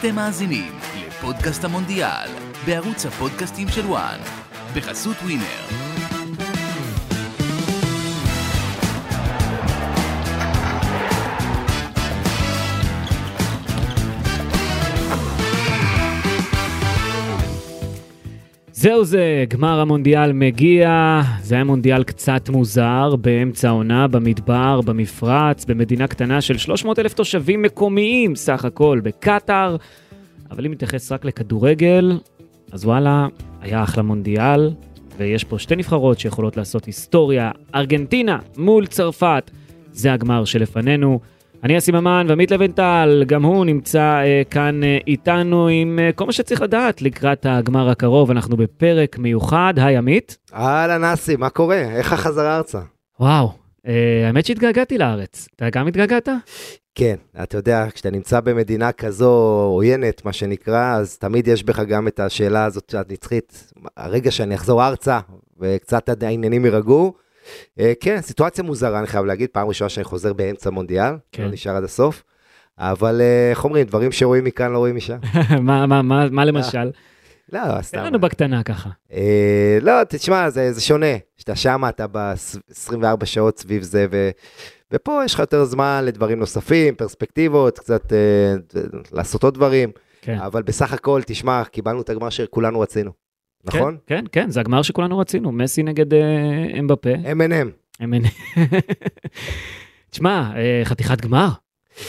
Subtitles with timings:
[0.00, 0.72] אתם מאזינים
[1.06, 2.28] לפודקאסט המונדיאל,
[2.66, 4.18] בערוץ הפודקאסטים של וואן,
[4.74, 5.89] בחסות ווינר.
[18.80, 26.06] זהו זה, גמר המונדיאל מגיע, זה היה מונדיאל קצת מוזר, באמצע העונה, במדבר, במפרץ, במדינה
[26.06, 29.76] קטנה של 300 אלף תושבים מקומיים סך הכל בקטאר,
[30.50, 32.18] אבל אם נתייחס רק לכדורגל,
[32.72, 33.26] אז וואלה,
[33.60, 34.70] היה אחלה מונדיאל,
[35.18, 39.50] ויש פה שתי נבחרות שיכולות לעשות היסטוריה, ארגנטינה מול צרפת,
[39.92, 41.20] זה הגמר שלפנינו.
[41.64, 46.26] אני אסי ממן ועמית לבנטל, גם הוא נמצא אה, כאן אה, איתנו עם אה, כל
[46.26, 48.30] מה שצריך לדעת לקראת הגמר הקרוב.
[48.30, 49.74] אנחנו בפרק מיוחד.
[49.76, 50.38] היי עמית.
[50.54, 51.76] אהלן אסי, מה קורה?
[51.76, 52.80] איך החזרה ארצה?
[53.20, 53.52] וואו,
[53.86, 55.48] אה, האמת שהתגעגעתי לארץ.
[55.56, 56.28] אתה גם התגעגעת?
[56.94, 59.30] כן, אתה יודע, כשאתה נמצא במדינה כזו
[59.74, 63.72] עוינת, מה שנקרא, אז תמיד יש בך גם את השאלה הזאת הנצחית.
[63.96, 65.18] הרגע שאני אחזור ארצה
[65.60, 67.14] וקצת העניינים יירגעו,
[68.00, 71.42] כן, סיטואציה מוזרה, אני חייב להגיד, פעם ראשונה שאני חוזר באמצע מונדיאל, כן.
[71.42, 72.22] לא נשאר עד הסוף.
[72.80, 75.18] אבל אה, איך אומרים, דברים שרואים מכאן לא רואים משם.
[75.60, 76.90] מה, מה, מה, מה למשל?
[77.52, 77.98] לא, תן סתם.
[77.98, 78.90] לנו בקטנה ככה.
[79.12, 81.16] אה, לא, תשמע, זה, זה שונה.
[81.36, 84.30] כשאתה שם, אתה ב-24 שעות סביב זה, ו,
[84.92, 88.54] ופה יש לך יותר זמן לדברים נוספים, פרספקטיבות, קצת אה,
[89.12, 89.90] לעשות עוד דברים.
[90.22, 90.38] כן.
[90.38, 93.12] אבל בסך הכל, תשמע, קיבלנו את הגמר שכולנו רצינו,
[93.64, 93.96] נכון?
[94.06, 97.10] כן, כן, כן, זה הגמר שכולנו רצינו, מסי נגד אה, אמבפה.
[97.14, 98.54] M&M.
[100.10, 101.48] תשמע, אה, חתיכת גמר.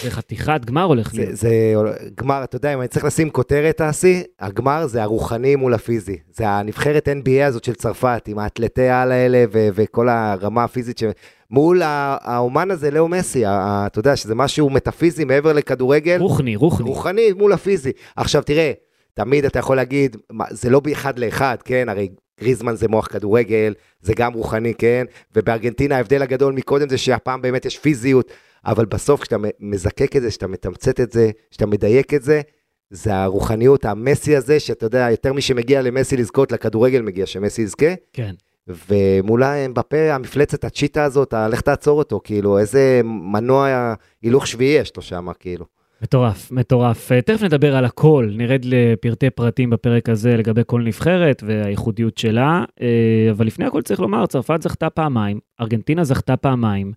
[0.04, 1.36] זה חתיכת גמר הולך להיות.
[1.36, 1.74] זה
[2.18, 6.18] גמר, אתה יודע, אם אני צריך לשים כותרת, אסי, הגמר זה הרוחני מול הפיזי.
[6.34, 11.04] זה הנבחרת NBA הזאת של צרפת, עם האתלטי העל האלה ו- וכל הרמה הפיזית, ש...
[11.52, 16.90] מול האומן הזה, לאו מסי, אתה יודע, שזה משהו מטאפיזי מעבר לכדורגל, רוחני, רוחני.
[16.90, 17.92] רוחני מול הפיזי.
[18.16, 18.72] עכשיו תראה,
[19.14, 21.90] תמיד אתה יכול להגיד, מה, זה לא באחד לאחד, כן?
[21.90, 22.10] הרי
[22.40, 25.06] גריזמן זה מוח כדורגל, זה גם רוחני, כן?
[25.36, 28.32] ובארגנטינה ההבדל הגדול מקודם זה שהפעם באמת יש פיזיות,
[28.66, 32.42] אבל בסוף כשאתה מזקק את זה, כשאתה מתמצת את זה, כשאתה מדייק את זה,
[32.90, 37.94] זה הרוחניות, המסי הזה, שאתה יודע, יותר מי שמגיע למסי לזכות, לכדורגל מגיע שמסי יזכה,
[38.14, 38.34] כן.
[38.68, 45.02] ומולה בפה המפלצת, הצ'יטה הזאת, לך תעצור אותו, כאילו, איזה מנוע הילוך שביעי יש לו
[45.02, 45.66] שם, כאילו.
[46.02, 47.12] מטורף, מטורף.
[47.12, 52.64] אה, תכף נדבר על הכל, נרד לפרטי פרטים בפרק הזה לגבי כל נבחרת והייחודיות שלה,
[52.82, 56.92] אה, אבל לפני הכל צריך לומר, צרפת זכתה פעמיים, ארגנטינה זכתה פעמיים.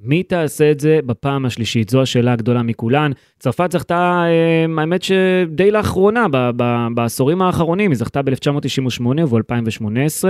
[0.00, 1.88] מי תעשה את זה בפעם השלישית?
[1.88, 3.12] זו השאלה הגדולה מכולן.
[3.38, 10.24] צרפת זכתה, אה, האמת שדי לאחרונה, ב- ב- בעשורים האחרונים, היא זכתה ב-1998 וב-2018,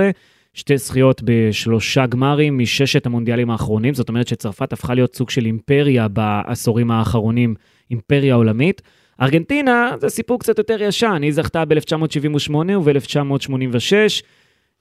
[0.53, 6.07] שתי זכיות בשלושה גמרים מששת המונדיאלים האחרונים, זאת אומרת שצרפת הפכה להיות סוג של אימפריה
[6.07, 7.55] בעשורים האחרונים,
[7.91, 8.81] אימפריה עולמית.
[9.21, 13.93] ארגנטינה זה סיפור קצת יותר ישן, היא זכתה ב-1978 וב-1986,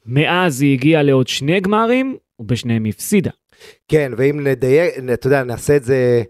[0.07, 3.31] מאז היא הגיעה לעוד שני גמרים, ובשניהם הפסידה.
[3.89, 6.23] כן, ואם נדייק, אתה יודע, נעשה את זה,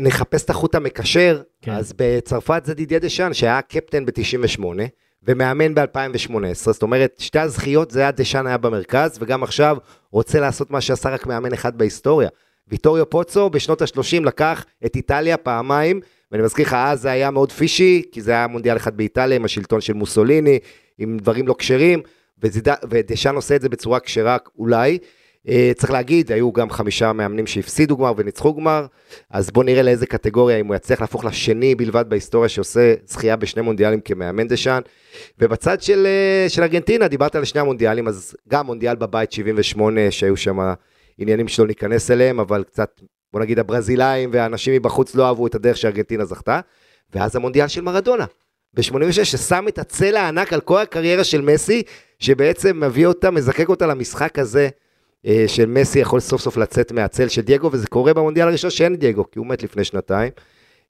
[0.00, 1.72] נחפש את החוט המקשר, כן.
[1.72, 1.76] כן.
[1.76, 4.64] אז בצרפת זה דידיה דשאן, שהיה קפטן ב-98,
[5.22, 9.76] ומאמן ב-2018, זאת אומרת, שתי הזכיות זה היה דשאן היה במרכז, וגם עכשיו
[10.12, 12.28] רוצה לעשות מה שעשה רק מאמן אחד בהיסטוריה.
[12.70, 16.00] ויטוריו פוצו בשנות ה-30 לקח את איטליה פעמיים,
[16.32, 19.44] ואני מזכיר לך, אז זה היה מאוד פישי, כי זה היה מונדיאל אחד באיטליה עם
[19.44, 20.58] השלטון של מוסוליני,
[20.98, 22.02] עם דברים לא כשרים,
[22.90, 24.98] ודשאן עושה את זה בצורה כשרה אולי.
[25.48, 28.86] אה, צריך להגיד, היו גם חמישה מאמנים שהפסידו גמר וניצחו גמר,
[29.30, 33.62] אז בואו נראה לאיזה קטגוריה, אם הוא יצליח להפוך לשני בלבד בהיסטוריה שעושה זכייה בשני
[33.62, 34.80] מונדיאלים כמאמן דשאן.
[35.38, 40.36] ובצד של, אה, של ארגנטינה, דיברת על שני המונדיאלים, אז גם מונדיאל בבית 78, שהיו
[40.36, 40.58] שם
[41.20, 43.00] עניינים שלא ניכנס אליהם, אבל קצת,
[43.32, 46.60] בוא נגיד, הברזילאים והאנשים מבחוץ לא אהבו את הדרך שארגנטינה זכתה.
[47.14, 48.24] ואז המונדיאל של מרדונה,
[48.74, 51.82] ב-86, ששם את הצלע הענק על כל הקריירה של מסי,
[52.18, 54.68] שבעצם מביא אותה, מזקק אותה למשחק הזה.
[55.26, 58.96] אה, של מסי יכול סוף סוף לצאת מהצל של דייגו, וזה קורה במונדיאל הראשון שאין
[58.96, 60.32] דייגו, כי הוא מת לפני שנתיים.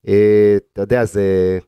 [0.09, 1.59] אה, אתה יודע, זה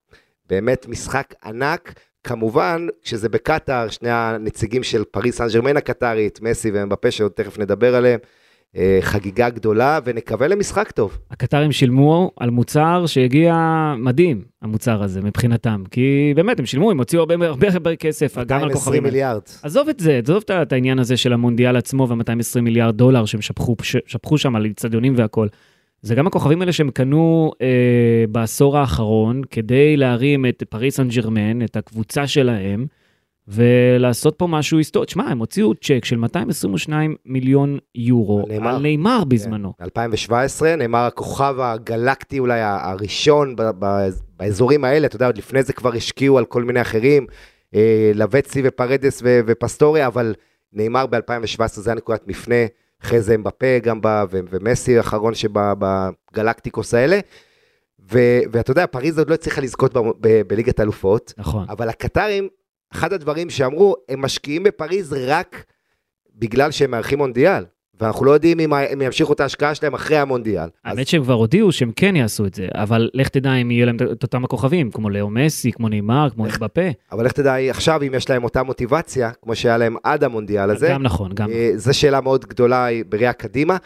[0.48, 1.94] באמת משחק ענק.
[2.24, 7.94] כמובן, כשזה בקטאר, שני הנציגים של פריס סן ג'רמן הקטארית, מסי ומבפה, שעוד תכף נדבר
[7.94, 8.20] עליהם,
[9.00, 11.18] חגיגה גדולה, ונקווה למשחק טוב.
[11.30, 13.54] הקטרים שילמו על מוצר שהגיע
[13.98, 15.82] מדהים, המוצר הזה, מבחינתם.
[15.90, 19.04] כי באמת, הם שילמו, הם הוציאו הרבה הרבה הרבה כסף, גם על 220 כוכבים.
[19.04, 19.12] האלה.
[19.12, 19.42] מיליארד.
[19.62, 23.76] עזוב את זה, עזוב את העניין הזה של המונדיאל עצמו וה-220 מיליארד דולר שהם שפכו,
[23.82, 25.46] שפכו שם על אצטדיונים והכל.
[26.02, 31.62] זה גם הכוכבים האלה שהם קנו אה, בעשור האחרון כדי להרים את פריס סן ג'רמן,
[31.62, 32.86] את הקבוצה שלהם,
[33.48, 35.06] ולעשות פה משהו היסטורי.
[35.06, 38.74] תשמע, הם הוציאו צ'ק של 222 מיליון יורו נאמר.
[38.76, 39.72] על נאמר בזמנו.
[39.80, 44.08] 2017, נאמר הכוכב הגלקטי אולי הראשון ב- ב-
[44.38, 47.26] באזורים האלה, אתה יודע, עוד לפני זה כבר השקיעו על כל מיני אחרים,
[47.74, 50.34] אה, לווצי ופרדס ו- ופסטוריה, אבל
[50.72, 52.54] נאמר ב-2017 זה היה נקודת מפנה,
[53.02, 57.20] אחרי זה אמבפה גם בא, ו- ומסי האחרון שבגלקטיקוס האלה.
[58.12, 61.66] ו- ואתה יודע, פריז עוד לא הצליחה לזכות ב- ב- בליגת אלופות, נכון.
[61.68, 62.48] אבל הקטרים,
[62.94, 65.64] אחד הדברים שאמרו, הם משקיעים בפריז רק
[66.36, 67.64] בגלל שהם מארחים מונדיאל.
[68.00, 70.68] ואנחנו לא יודעים אם הם ימשיכו את ההשקעה שלהם אחרי המונדיאל.
[70.84, 73.86] אז האמת שהם כבר הודיעו שהם כן יעשו את זה, אבל לך תדע אם יהיה
[73.86, 76.80] להם את אותם הכוכבים, כמו לאו מסי, כמו נאמר, כמו איך- בפה.
[77.12, 80.88] אבל לך תדע עכשיו אם יש להם אותה מוטיבציה, כמו שהיה להם עד המונדיאל הזה.
[80.90, 83.76] גם נכון, גם אה, זו שאלה מאוד גדולה בראייה קדימה.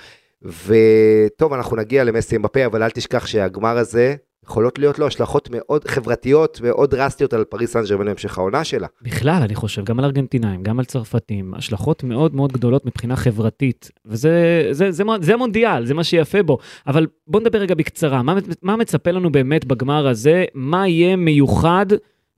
[0.42, 4.14] וטוב, אנחנו נגיע למסי אמבפה, אבל אל תשכח שהגמר הזה,
[4.46, 8.86] יכולות להיות לו השלכות מאוד חברתיות מאוד דרסטיות על פריס סן ג'רמן בהמשך העונה שלה.
[9.02, 13.90] בכלל, אני חושב, גם על ארגנטינאים, גם על צרפתים, השלכות מאוד מאוד גדולות מבחינה חברתית,
[14.06, 16.58] וזה זה, זה, זה המונדיאל, זה מה שיפה בו.
[16.86, 20.44] אבל בוא נדבר רגע בקצרה, מה, מה מצפה לנו באמת בגמר הזה?
[20.54, 21.86] מה יהיה מיוחד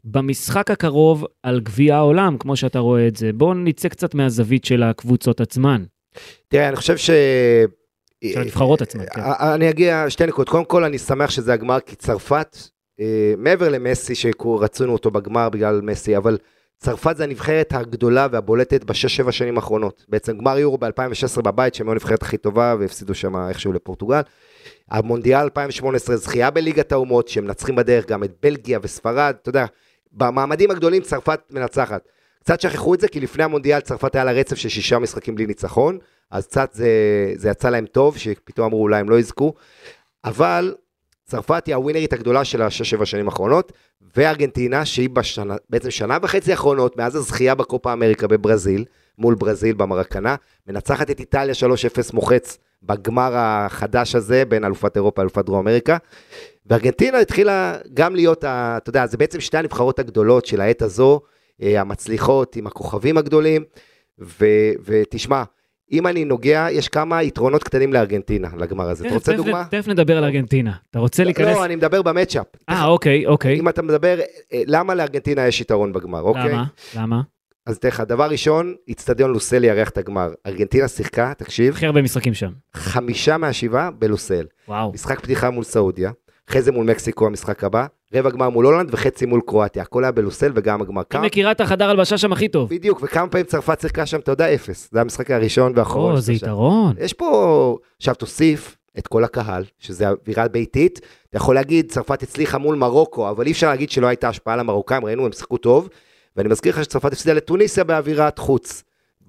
[0.05, 3.31] במשחק הקרוב על גביע העולם, כמו שאתה רואה את זה?
[3.35, 5.85] בואו נצא קצת מהזווית של הקבוצות עצמן,
[6.49, 7.11] תראה, אני חושב ש...
[8.25, 9.05] של הנבחרות עצמן.
[9.15, 9.21] כן.
[9.21, 10.49] אה, אני אגיע שתי נקודות.
[10.49, 12.57] קודם כל, אני שמח שזה הגמר, כי צרפת,
[13.01, 16.39] אה, מעבר למסי, שרצינו אותו בגמר בגלל מסי, אבל
[16.79, 20.05] צרפת זה הנבחרת הגדולה והבולטת בשש-שבע שנים האחרונות.
[20.09, 24.21] בעצם גמר יורו ב-2016 בבית, שהם היו הנבחרת הכי טובה, והפסידו שם איכשהו לפורטוגל.
[24.91, 29.67] המונדיאל 2018, זכייה בליגת האומות, שהם מנצחים בדרך גם את בלגיה וספרד, אתה יודע,
[30.13, 32.09] במעמדים הגדולים צרפת מנצחת.
[32.41, 35.47] קצת שכחו את זה, כי לפני המונדיאל צרפת היה לה רצף של שישה משחקים בלי
[35.47, 35.99] ניצחון,
[36.31, 36.89] אז קצת זה,
[37.35, 39.55] זה יצא להם טוב, שפתאום אמרו אולי הם לא יזכו,
[40.25, 40.75] אבל
[41.25, 43.73] צרפת היא הווינרית הגדולה של השש-שבע שנים האחרונות,
[44.17, 48.85] וארגנטינה, שהיא בשנה, בעצם שנה וחצי האחרונות, מאז הזכייה בקופה אמריקה בברזיל,
[49.19, 50.37] מול ברזיל במרקנה,
[50.67, 55.97] מנצחת את איטליה 3-0 מוחץ בגמר החדש הזה, בין אלופת אירופה לאלופת דרום אמריקה.
[56.67, 61.21] וארגנטינה התחילה גם להיות, ה, אתה יודע, זה בעצם שתי הנבחרות הגדולות של העת הזו,
[61.63, 63.65] אה, המצליחות עם הכוכבים הגדולים,
[64.21, 64.47] ו,
[64.85, 65.43] ותשמע,
[65.93, 69.07] אם אני נוגע, יש כמה יתרונות קטנים לארגנטינה, לגמר הזה.
[69.07, 69.65] אתה רוצה דוגמה?
[69.71, 70.73] תכף נדבר על ארגנטינה.
[70.91, 71.57] אתה רוצה להיכנס?
[71.57, 72.47] לא, אני מדבר במצ'אפ.
[72.69, 73.61] אה, אוקיי, אוקיי.
[73.61, 74.19] אם אתה מדבר,
[74.53, 76.53] אה, למה לארגנטינה יש יתרון בגמר, אוקיי?
[76.53, 76.65] למה?
[76.97, 77.21] למה?
[77.67, 80.31] אז אתן לך, דבר ראשון, איצטדיון לוסל יארח את הגמר.
[80.47, 82.51] ארגנטינה שיחקה, תקשיב, הכי הרבה משחקים שם.
[82.75, 84.47] חמישה מהשבעה בלוסל.
[84.69, 84.93] וואו.
[84.93, 86.11] משחק פתיחה מול סעודיה,
[86.49, 89.83] אחרי זה מול מקסיקו המשחק הבא, רבע גמר מול הולנד וחצי מול קרואטיה.
[89.83, 91.01] הכל היה בלוסל וגם הגמר.
[91.01, 92.71] היא כמה, מכירה את החדר הלבשה שם הכי טוב.
[92.71, 94.89] בדיוק, וכמה פעמים צרפת שיחקה שם, אתה יודע, אפס.
[94.93, 96.13] זה המשחק הראשון והאחרון.
[96.13, 96.33] או, זה.
[96.33, 96.95] יתרון.
[97.01, 101.01] יש פה, עכשיו תוסיף את כל הקהל, שזה אווירה ביתית.
[101.29, 105.05] אתה יכול להגיד, צרפת הצליחה מול מרוקו, אבל אי אפשר להגיד שלא הייתה השפעה למרוקאים,
[105.05, 105.89] ראינו, הם שיחקו טוב.
[106.37, 108.83] ואני מזכיר לך שצרפת הפסידה לטוניסיה באווירת חוץ.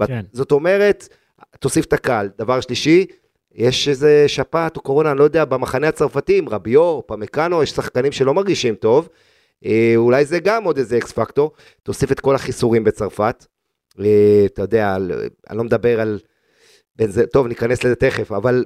[0.07, 0.21] כן.
[0.33, 1.07] זאת אומרת,
[1.59, 2.29] תוסיף את הקהל.
[2.37, 3.05] דבר שלישי,
[3.59, 8.11] יש איזה שפעת או קורונה, אני לא יודע, במחנה הצרפתי, עם רביו, פמקנו, יש שחקנים
[8.11, 9.09] שלא מרגישים טוב.
[9.65, 11.51] אה, אולי זה גם עוד איזה אקס פקטור.
[11.83, 13.45] תוסיף את כל החיסורים בצרפת.
[13.99, 14.95] אה, אתה יודע,
[15.49, 16.19] אני לא מדבר על...
[17.31, 18.65] טוב, ניכנס לזה תכף, אבל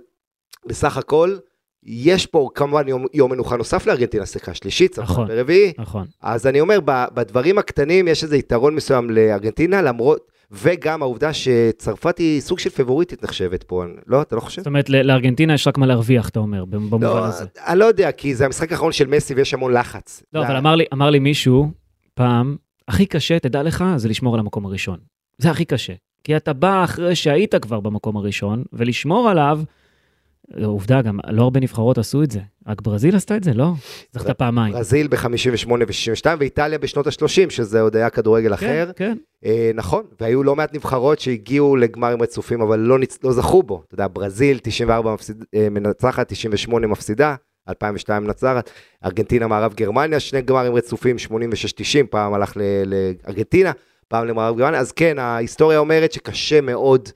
[0.65, 1.37] בסך הכל,
[1.83, 5.27] יש פה כמובן יום, יום מנוחה נוסף לארגנטינה, סליחה, שלישית, צרפת נכון.
[5.27, 5.73] ברביעי.
[5.77, 6.05] נכון.
[6.21, 12.17] אז אני אומר, ב- בדברים הקטנים יש איזה יתרון מסוים לארגנטינה, למרות, וגם העובדה שצרפת
[12.17, 14.61] היא סוג של פבוריטית נחשבת פה, לא, אתה לא חושב?
[14.61, 17.45] זאת אומרת, לארגנטינה יש רק מה להרוויח, אתה אומר, במובן לא, הזה.
[17.67, 20.23] אני לא יודע, כי זה המשחק האחרון של מסי ויש המון לחץ.
[20.33, 21.71] לא, זה- אבל אמר לי, אמר לי מישהו
[22.13, 22.55] פעם,
[22.87, 24.97] הכי קשה, תדע לך, זה לשמור על המקום הראשון.
[25.37, 25.93] זה הכי קשה.
[26.23, 29.59] כי אתה בא אחרי שהיית כבר במקום הראשון, ולשמור עליו,
[30.63, 32.39] עובדה, גם לא הרבה נבחרות עשו את זה.
[32.67, 33.71] רק ברזיל עשתה את זה, לא?
[34.11, 34.73] זכתה פעמיים.
[34.73, 38.91] ברזיל ב-58 ו-62 ואיטליה בשנות ה-30, שזה עוד היה כדורגל אחר.
[38.95, 39.51] כן, כן.
[39.75, 42.97] נכון, והיו לא מעט נבחרות שהגיעו לגמרים רצופים, אבל לא.
[43.23, 43.83] לא זכו בו.
[43.87, 45.43] אתה יודע, ברזיל 94 מפסיד...
[45.55, 47.35] אה, מנצחת, 98 מפסידה,
[47.69, 48.69] 2002 מנצחת,
[49.05, 51.31] ארגנטינה מערב גרמניה, שני גמרים רצופים, 86-90,
[52.09, 53.71] פעם הלך לארגנטינה,
[54.07, 57.09] פעם למערב גרמניה, אז כן, ההיסטוריה אומרת שקשה מאוד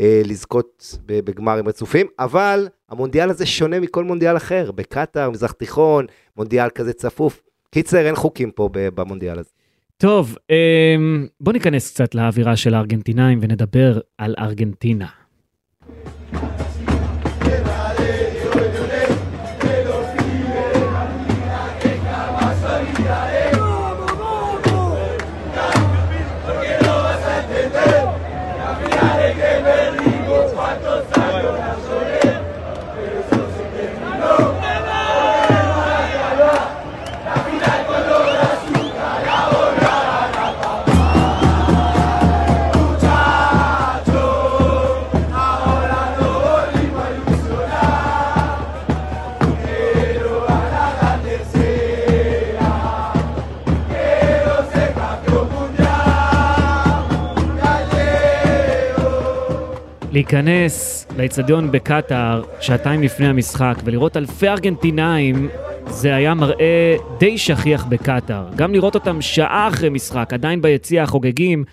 [0.00, 6.68] לזכות ב- בגמרים רצופים, אבל המונדיאל הזה שונה מכל מונדיאל אחר, בקטאר, מזרח תיכון, מונדיאל
[6.70, 7.42] כזה צפוף.
[7.70, 9.50] קיצר, אין חוקים פה במונדיאל הזה.
[9.96, 15.06] טוב, אמ, בוא ניכנס קצת לאווירה של הארגנטינאים ונדבר על ארגנטינה.
[60.16, 65.48] להיכנס לאצטדיון בקטאר שעתיים לפני המשחק ולראות אלפי ארגנטינאים
[65.86, 68.48] זה היה מראה די שכיח בקטאר.
[68.56, 71.64] גם לראות אותם שעה אחרי משחק, עדיין ביציע החוגגים,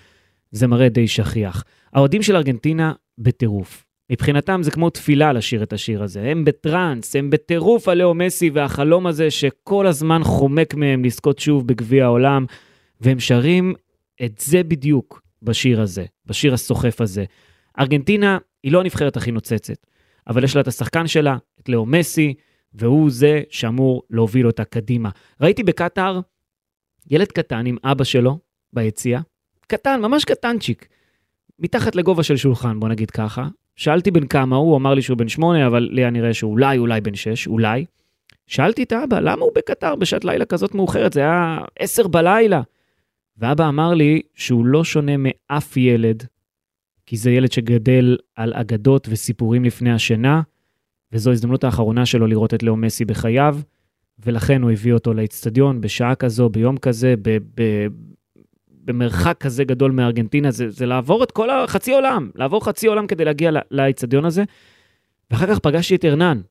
[0.52, 1.64] זה מראה די שכיח.
[1.94, 3.86] האוהדים של ארגנטינה בטירוף.
[4.10, 6.22] מבחינתם זה כמו תפילה לשיר את השיר הזה.
[6.22, 11.68] הם בטראנס, הם בטירוף על לאו מסי והחלום הזה שכל הזמן חומק מהם לזכות שוב
[11.68, 12.46] בגביע העולם,
[13.02, 13.74] והם שרים
[14.26, 17.26] את זה בדיוק בשיר הזה, בשיר הסוחף הזה.
[17.80, 19.88] ארגנטינה היא לא הנבחרת הכי נוצצת,
[20.28, 22.34] אבל יש לה את השחקן שלה, את לאו מסי,
[22.74, 25.10] והוא זה שאמור להוביל אותה קדימה.
[25.42, 26.20] ראיתי בקטאר
[27.10, 28.40] ילד קטן עם אבא שלו
[28.74, 29.20] ביציע,
[29.68, 30.88] קטן, ממש קטנצ'יק,
[31.60, 33.48] מתחת לגובה של שולחן, בוא נגיד ככה.
[33.76, 37.02] שאלתי בן כמה הוא אמר לי שהוא בן שמונה, אבל לי היה נראה שאולי, אולי
[37.02, 37.86] בן שש, אולי.
[38.48, 41.14] שאלתי את האבא, למה הוא בקטר בשעת לילה כזאת מאוחרת?
[41.14, 42.62] זה היה עשר בלילה.
[43.38, 46.28] ואבא אמר לי שהוא לא שונה מאף ילד,
[47.06, 50.42] כי זה ילד שגדל על אגדות וסיפורים לפני השינה,
[51.12, 53.58] וזו ההזדמנות האחרונה שלו לראות את לאו מסי בחייו,
[54.26, 57.88] ולכן הוא הביא אותו לאצטדיון בשעה כזו, ביום כזה, ב- ב-
[58.86, 63.26] במרחק כזה גדול מארגנטינה, זה, זה לעבור את כל החצי עולם, לעבור חצי עולם כדי
[63.26, 64.44] להגיע לאצטדיון הזה.
[65.32, 66.42] ואחר כך פגשתי את ארנן,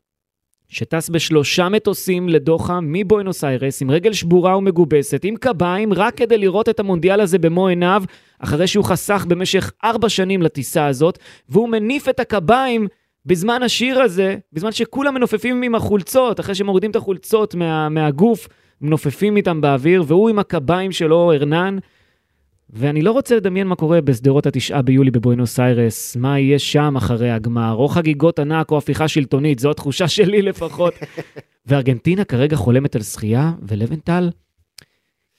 [0.68, 6.68] שטס בשלושה מטוסים לדוחה מבואנוס איירס, עם רגל שבורה ומגובסת, עם קביים, רק כדי לראות
[6.68, 8.02] את המונדיאל הזה במו עיניו,
[8.44, 11.18] אחרי שהוא חסך במשך ארבע שנים לטיסה הזאת,
[11.48, 12.88] והוא מניף את הקביים
[13.26, 18.48] בזמן השיר הזה, בזמן שכולם מנופפים עם החולצות, אחרי שמורידים את החולצות מה, מהגוף,
[18.80, 21.78] מנופפים איתם באוויר, והוא עם הקביים שלו, ארנן,
[22.70, 27.30] ואני לא רוצה לדמיין מה קורה בשדרות התשעה ביולי בבואנוס איירס, מה יהיה שם אחרי
[27.30, 30.94] הגמר, או חגיגות ענק או הפיכה שלטונית, זו התחושה שלי לפחות.
[31.66, 34.30] וארגנטינה כרגע חולמת על זכייה, ולבנטל,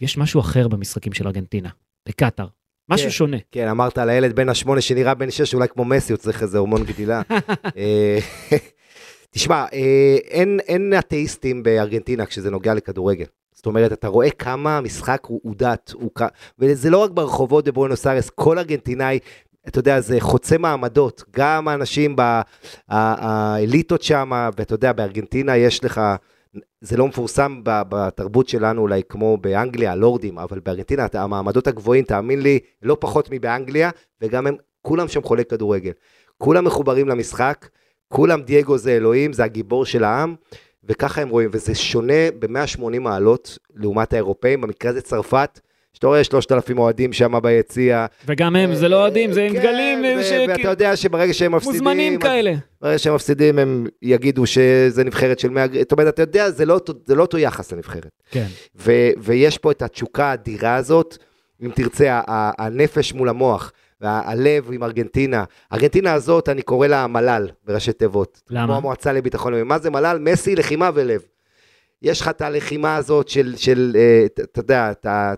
[0.01, 1.69] יש משהו אחר במשחקים של ארגנטינה,
[2.09, 2.47] בקטאר.
[2.89, 3.37] משהו כן, שונה.
[3.51, 6.57] כן, אמרת על הילד בן השמונה שנראה בן שש, אולי כמו מסי, הוא צריך איזה
[6.57, 7.21] הורמון גדילה.
[7.77, 8.19] אה,
[9.31, 13.25] תשמע, אה, אין, אין אתאיסטים בארגנטינה כשזה נוגע לכדורגל.
[13.51, 16.11] זאת אומרת, אתה רואה כמה המשחק הוא, הוא דת, הוא...
[16.59, 19.19] וזה לא רק ברחובות בבואנוס איירס, כל ארגנטינאי,
[19.67, 22.15] אתה יודע, זה חוצה מעמדות, גם האנשים,
[22.89, 26.01] האליטות שם, ואתה יודע, בארגנטינה יש לך,
[26.81, 32.59] זה לא מפורסם בתרבות שלנו אולי כמו באנגליה, הלורדים, אבל בארגנטינה המעמדות הגבוהים, תאמין לי,
[32.81, 33.89] לא פחות מבאנגליה,
[34.21, 35.91] וגם הם, כולם שם חולי כדורגל.
[36.37, 37.69] כולם מחוברים למשחק,
[38.07, 40.35] כולם דייגו זה אלוהים, זה הגיבור של העם.
[40.83, 45.59] וככה הם רואים, וזה שונה ב-180 מעלות לעומת האירופאים, במקרה הזה צרפת,
[45.93, 48.05] שאתה רואה 3,000 אוהדים שם ביציע.
[48.25, 50.03] וגם הם, זה לא אוהדים, זה עם כן, דגלים.
[50.49, 51.83] ואתה יודע שברגע שהם מפסידים...
[51.83, 52.53] מוזמנים כאלה.
[52.81, 55.65] ברגע שהם מפסידים, הם יגידו שזה נבחרת של 100...
[55.79, 58.11] זאת אומרת, אתה יודע, זה לא, זה לא אותו יחס לנבחרת.
[58.31, 58.45] כן.
[59.17, 61.17] ויש פה את התשוקה האדירה הזאת,
[61.63, 63.71] אם תרצה, הנפש מול המוח.
[64.01, 65.43] והלב עם ארגנטינה.
[65.73, 68.41] ארגנטינה הזאת, אני קורא לה מל"ל, בראשי תיבות.
[68.49, 68.65] למה?
[68.65, 69.67] כמו המועצה לביטחון לאומי.
[69.67, 70.17] מה זה מל"ל?
[70.21, 71.21] מסי, לחימה ולב.
[72.03, 74.91] יש לך את הלחימה הזאת של, של אה, אתה יודע,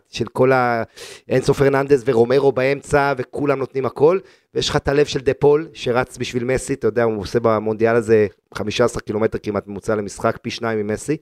[0.09, 0.83] של כל ה...
[1.29, 4.19] אינסו פרננדס ורומרו באמצע, וכולם נותנים הכל,
[4.53, 7.95] ויש לך את הלב של דה פול, שרץ בשביל מסי, אתה יודע, הוא עושה במונדיאל
[7.95, 11.17] הזה 15 קילומטר כמעט ממוצע למשחק, פי שניים ממסי,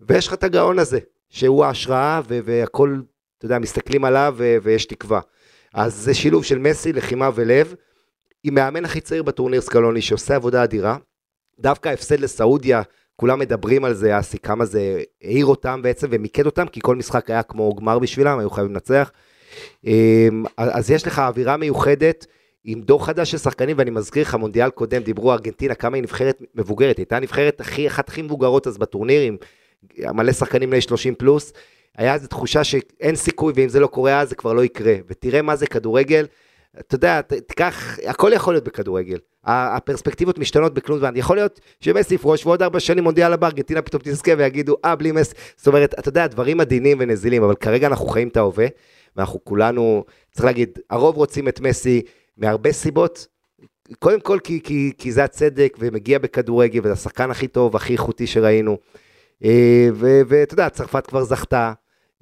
[0.00, 3.00] ויש לך את הגאון הזה, שהוא ההשראה, והכל,
[3.38, 5.20] אתה יודע, מסתכלים עליו ויש תקווה.
[5.74, 7.74] אז זה שילוב של מסי, לחימה ולב,
[8.44, 10.96] עם מאמן הכי צעיר בטורניר סקלוני, שעושה עבודה אדירה.
[11.60, 12.82] דווקא ההפסד לסעודיה,
[13.16, 17.30] כולם מדברים על זה, אסי, כמה זה העיר אותם בעצם ומיקד אותם, כי כל משחק
[17.30, 19.10] היה כמו גמר בשבילם, היו חייבים לנצח.
[19.84, 22.26] אמ, אז יש לך אווירה מיוחדת.
[22.64, 26.42] עם דור חדש של שחקנים, ואני מזכיר לך, מונדיאל קודם, דיברו ארגנטינה, כמה היא נבחרת
[26.54, 29.36] מבוגרת, הייתה נבחרת הכי, אחת הכי מבוגרות אז בטורניר, עם
[29.98, 31.52] מלא שחקנים בני 30 פלוס,
[31.96, 34.94] היה איזו תחושה שאין סיכוי, ואם זה לא קורה אז זה כבר לא יקרה.
[35.08, 36.26] ותראה מה זה כדורגל.
[36.80, 39.18] אתה יודע, תיקח, הכל יכול להיות בכדורגל.
[39.46, 41.16] הפרספקטיבות משתנות בכלום זמן.
[41.16, 45.12] יכול להיות שמסי יפרוש ועוד ארבע שנים מונדיאל הבא, ארגנטינה פתאום תזכה ויגידו, אה, בלי
[45.12, 45.34] מס...
[45.56, 48.66] זאת אומרת, אתה יודע, דברים עדינים ונזילים, אבל כרגע אנחנו חיים את ההווה,
[49.16, 52.02] ואנחנו כולנו, צריך להגיד, הרוב רוצים את מסי
[52.36, 53.26] מהרבה סיבות.
[53.98, 58.26] קודם כל כי, כי, כי זה הצדק, ומגיע בכדורגל, וזה השחקן הכי טוב, הכי איכותי
[58.26, 58.78] שראינו.
[59.44, 59.88] אה,
[60.26, 61.72] ואתה יודע, צרפת כבר זכתה,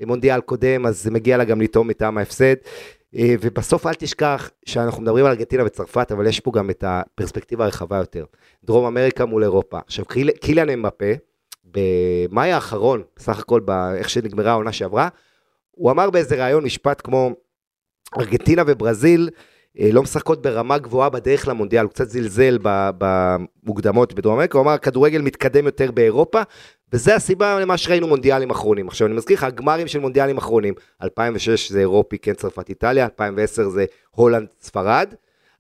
[0.07, 2.55] מונדיאל קודם, אז מגיע לה גם לטעום מטעם ההפסד.
[3.17, 7.65] אה, ובסוף אל תשכח שאנחנו מדברים על ארגנטינה וצרפת, אבל יש פה גם את הפרספקטיבה
[7.65, 8.25] הרחבה יותר.
[8.65, 9.79] דרום אמריקה מול אירופה.
[9.87, 10.05] עכשיו,
[10.41, 11.13] קיליאן אמבפה,
[11.65, 13.61] במאי האחרון, בסך הכל,
[13.97, 15.09] איך שנגמרה העונה שעברה,
[15.71, 17.31] הוא אמר באיזה ראיון משפט כמו,
[18.19, 19.31] ארגנטינה וברזיל
[19.79, 22.59] לא משחקות ברמה גבוהה בדרך למונדיאל, הוא קצת זלזל
[22.99, 26.43] במוקדמות בדרום אמריקה, הוא אמר, הכדורגל מתקדם יותר באירופה,
[26.93, 28.89] וזה הסיבה למה שראינו מונדיאלים אחרונים.
[28.89, 33.69] עכשיו אני מזכיר לך, הגמרים של מונדיאלים אחרונים, 2006 זה אירופי, כן צרפת איטליה, 2010
[33.69, 35.15] זה הולנד ספרד,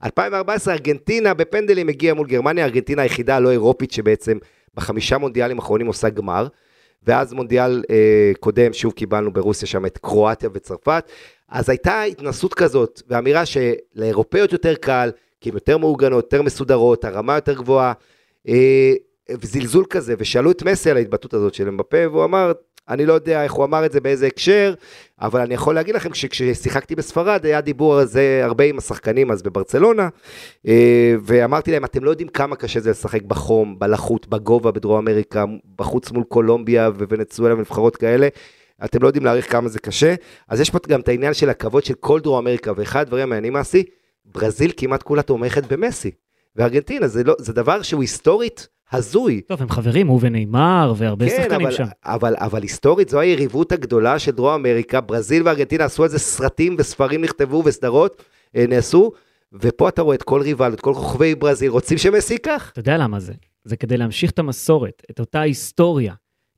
[0.05, 4.39] 2014 ארגנטינה בפנדלים הגיעה מול גרמניה, ארגנטינה היחידה הלא אירופית שבעצם
[4.75, 6.47] בחמישה מונדיאלים האחרונים עושה גמר.
[7.07, 11.05] ואז מונדיאל אה, קודם, שוב קיבלנו ברוסיה שם את קרואטיה וצרפת.
[11.49, 17.35] אז הייתה התנסות כזאת, ואמירה שלאירופאיות יותר קל, כי הן יותר מאורגנות, יותר מסודרות, הרמה
[17.35, 17.93] יותר גבוהה,
[18.49, 18.93] אה,
[19.31, 22.53] וזלזול כזה, ושאלו את מסי על ההתבטאות הזאת של אמבפה, והוא אמר,
[22.89, 24.75] אני לא יודע איך הוא אמר את זה, באיזה הקשר,
[25.21, 29.43] אבל אני יכול להגיד לכם שכששיחקתי בספרד, היה דיבור על זה הרבה עם השחקנים אז
[29.43, 30.09] בברצלונה,
[30.69, 35.45] אה, ואמרתי להם, אתם לא יודעים כמה קשה זה לשחק בחום, בלחות, בגובה בדרום אמריקה,
[35.77, 38.29] בחוץ מול קולומביה וונצואלה ונבחרות כאלה.
[38.85, 40.15] אתם לא יודעים להעריך כמה זה קשה,
[40.49, 43.53] אז יש פה גם את העניין של הכבוד של כל דרום אמריקה, ואחד הדברים המעניינים
[43.53, 43.85] מעשי,
[44.25, 46.11] ברזיל כמעט כולה תומכת במסי,
[46.57, 49.41] וארגנטינה, זה, לא, זה דבר שהוא היסטורית הזוי.
[49.41, 51.85] טוב, הם חברים, הוא ונאמר והרבה כן, שחקנים אבל, שם.
[52.05, 56.77] אבל, אבל היסטורית זו היריבות הגדולה של דרום אמריקה, ברזיל וארגנטינה עשו על זה סרטים
[56.79, 58.23] וספרים נכתבו וסדרות
[58.57, 59.13] אה, נעשו,
[59.53, 62.71] ופה אתה רואה את כל ריבל, את כל כוכבי ברזיל, רוצים שמסי ייקח?
[62.73, 63.33] אתה יודע למה זה?
[63.65, 66.15] זה כדי להמשיך את המסורת, את אותה היסטוריה.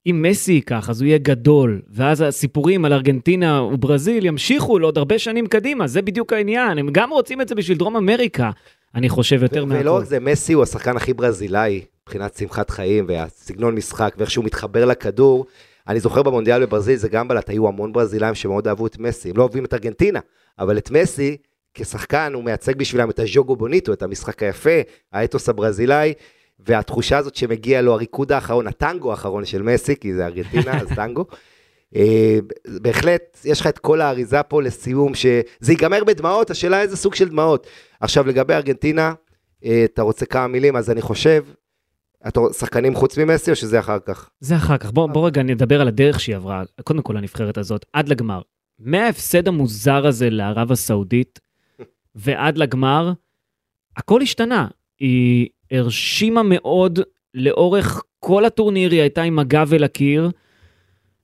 [0.07, 5.19] אם מסי ייקח, אז הוא יהיה גדול, ואז הסיפורים על ארגנטינה וברזיל ימשיכו לעוד הרבה
[5.19, 8.51] שנים קדימה, זה בדיוק העניין, הם גם רוצים את זה בשביל דרום אמריקה,
[8.95, 9.81] אני חושב יותר מהכל.
[9.81, 14.45] ולא רק זה, מסי הוא השחקן הכי ברזילאי, מבחינת שמחת חיים והסגנון משחק ואיך שהוא
[14.45, 15.47] מתחבר לכדור.
[15.89, 19.37] אני זוכר במונדיאל בברזיל, זה גם בלט, היו המון ברזילאים שמאוד אהבו את מסי, הם
[19.37, 20.21] לא אוהבים את ארגנטינה,
[20.59, 21.37] אבל את מסי,
[21.75, 24.81] כשחקן, הוא מייצג בשבילם את הז'וגו בוניטו, את המשחק היפה,
[25.13, 26.13] האתוס הברזילאי,
[26.61, 31.25] והתחושה הזאת שמגיע לו הריקוד האחרון, הטנגו האחרון של מסי, כי זה ארגנטינה, אז טנגו.
[31.97, 37.15] אה, בהחלט, יש לך את כל האריזה פה לסיום, שזה ייגמר בדמעות, השאלה איזה סוג
[37.15, 37.67] של דמעות.
[38.01, 39.15] עכשיו, לגבי ארגנטינה,
[39.65, 41.45] אה, אתה רוצה כמה מילים, אז אני חושב,
[42.29, 44.31] אתה שחקנים חוץ ממסי או שזה אחר כך?
[44.41, 47.87] זה אחר כך, בוא, בוא רגע נדבר על הדרך שהיא עברה, קודם כל הנבחרת הזאת,
[47.93, 48.41] עד לגמר.
[48.79, 51.39] מההפסד המוזר הזה לערב הסעודית
[52.15, 53.13] ועד לגמר,
[53.97, 54.69] הכל השתנה.
[55.01, 56.99] היא הרשימה מאוד
[57.35, 60.31] לאורך כל הטורניר, היא הייתה עם הגב אל הקיר,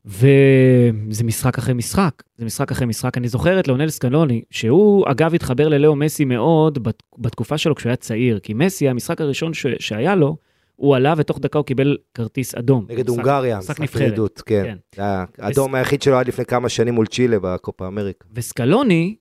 [0.05, 3.17] וזה משחק אחרי משחק, זה משחק אחרי משחק.
[3.19, 7.91] אני זוכר את לאונל סקלוני, שהוא אגב התחבר ללאו מסי מאוד בת, בתקופה שלו כשהוא
[7.91, 10.37] היה צעיר, כי מסי, המשחק הראשון ש, שהיה לו,
[10.81, 12.87] הוא עלה ותוך דקה הוא קיבל כרטיס אדום.
[12.89, 14.41] נגד הונגריה, משחק נבחרת.
[14.47, 14.65] כן.
[14.65, 14.77] כן.
[14.97, 18.27] זה האדום היחיד שלו עד לפני כמה שנים מול צ'ילה בקופה אמריקה.
[18.35, 19.17] וסקלוני,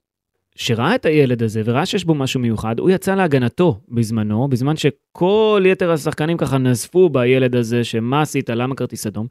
[0.55, 5.63] שראה את הילד הזה וראה שיש בו משהו מיוחד, הוא יצא להגנתו בזמנו, בזמן שכל
[5.65, 9.27] יתר השחקנים ככה נזפו בילד הזה, שמה עשית, למה כרטיס אדום?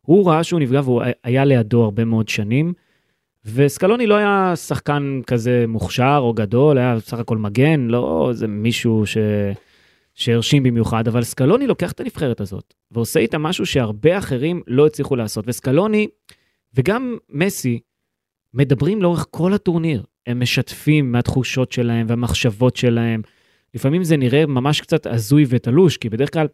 [0.00, 2.72] הוא ראה שהוא נפגע והוא היה לידו הרבה מאוד שנים,
[3.44, 9.06] וסקלוני לא היה שחקן כזה מוכשר או גדול, היה בסך הכל מגן, לא איזה מישהו
[9.06, 9.16] ש...
[10.16, 15.16] שהרשים במיוחד, אבל סקלוני לוקח את הנבחרת הזאת, ועושה איתה משהו שהרבה אחרים לא הצליחו
[15.16, 15.44] לעשות.
[15.48, 16.08] וסקלוני,
[16.74, 17.80] וגם מסי,
[18.54, 20.02] מדברים לאורך כל הטורניר.
[20.26, 23.22] הם משתפים מהתחושות שלהם והמחשבות שלהם.
[23.74, 26.46] לפעמים זה נראה ממש קצת הזוי ותלוש, כי בדרך כלל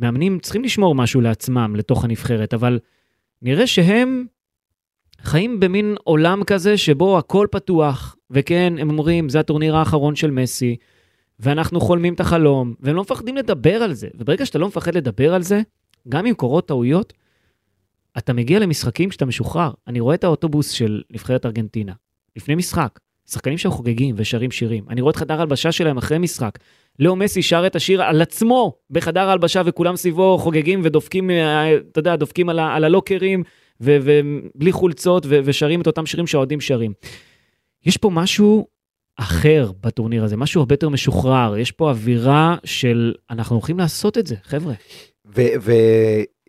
[0.00, 2.78] מאמנים צריכים לשמור משהו לעצמם, לתוך הנבחרת, אבל
[3.42, 4.26] נראה שהם
[5.22, 10.76] חיים במין עולם כזה שבו הכל פתוח, וכן, הם אומרים, זה הטורניר האחרון של מסי,
[11.42, 14.08] ואנחנו חולמים את החלום, והם לא מפחדים לדבר על זה.
[14.14, 15.60] וברגע שאתה לא מפחד לדבר על זה,
[16.08, 17.12] גם אם קורות טעויות,
[18.18, 19.70] אתה מגיע למשחקים כשאתה משוחרר.
[19.86, 21.92] אני רואה את האוטובוס של נבחרת ארגנטינה,
[22.36, 22.98] לפני משחק,
[23.30, 24.84] שחקנים שם חוגגים ושרים שירים.
[24.88, 26.58] אני רואה את חדר הלבשה שלהם אחרי משחק.
[26.98, 31.98] לאו מסי שר את השיר על עצמו בחדר ההלבשה, וכולם סביבו חוגגים ודופקים, אה, אתה
[31.98, 33.42] יודע, דופקים על, על הלוקרים,
[33.80, 36.92] ובלי חולצות, ושרים את אותם שירים שהאוהדים שרים.
[37.86, 38.66] יש פה משהו
[39.16, 41.56] אחר בטורניר הזה, משהו הרבה יותר משוחרר.
[41.58, 44.74] יש פה אווירה של אנחנו הולכים לעשות את זה, חבר'ה.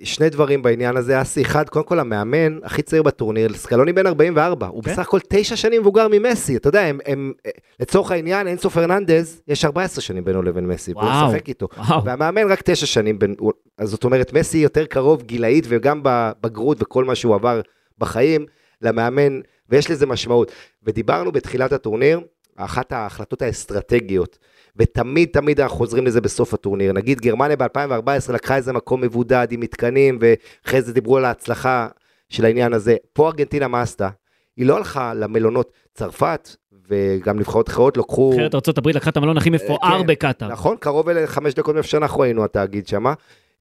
[0.02, 4.68] ושני דברים בעניין הזה, אסי, אחד, קודם כל המאמן הכי צעיר בטורניר, סקלוני בן 44,
[4.68, 4.92] הוא כן.
[4.92, 7.34] בסך הכל תשע שנים מבוגר ממסי, אתה יודע, הם, הם,
[7.80, 11.28] לצורך העניין, אינסו פרננדז, יש 14 שנים בינו לבין מסי, והוא וואו.
[11.28, 12.04] משחק איתו, וואו.
[12.06, 16.78] והמאמן רק תשע שנים, בין, הוא- אז זאת אומרת, מסי יותר קרוב גילאית וגם בבגרות
[16.82, 17.62] וכל מה שהוא עבר
[17.98, 18.46] בחיים,
[18.82, 20.52] למאמן, ויש לזה משמעות.
[20.84, 22.20] ודיברנו בתחילת הטורניר,
[22.56, 24.38] אחת ההחלטות האסטרטגיות,
[24.76, 26.94] ותמיד תמיד אנחנו חוזרים לזה בסוף הטורניר.
[26.94, 31.88] נגיד גרמניה ב-2014 לקחה איזה מקום מבודד עם מתקנים, ואחרי זה דיברו על ההצלחה
[32.30, 32.96] של העניין הזה.
[33.14, 34.10] פה ארגנטינה מה עשתה?
[34.58, 36.50] היא לא הלכה למלונות צרפת,
[36.90, 38.34] וגם נבחרות אחרות לקחו...
[38.34, 40.48] נבחרת ארה"ב לקחה את המלון הכי מפואר כן, בקטאר.
[40.48, 43.14] נכון, קרוב אל חמש דקות מאיפה שאנחנו היינו, התאגיד שמה,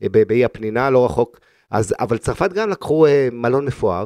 [0.02, 1.40] אה, באי הפנינה, לא רחוק.
[1.70, 4.04] אז, אבל צרפת גם לקחו אה, מלון מפואר,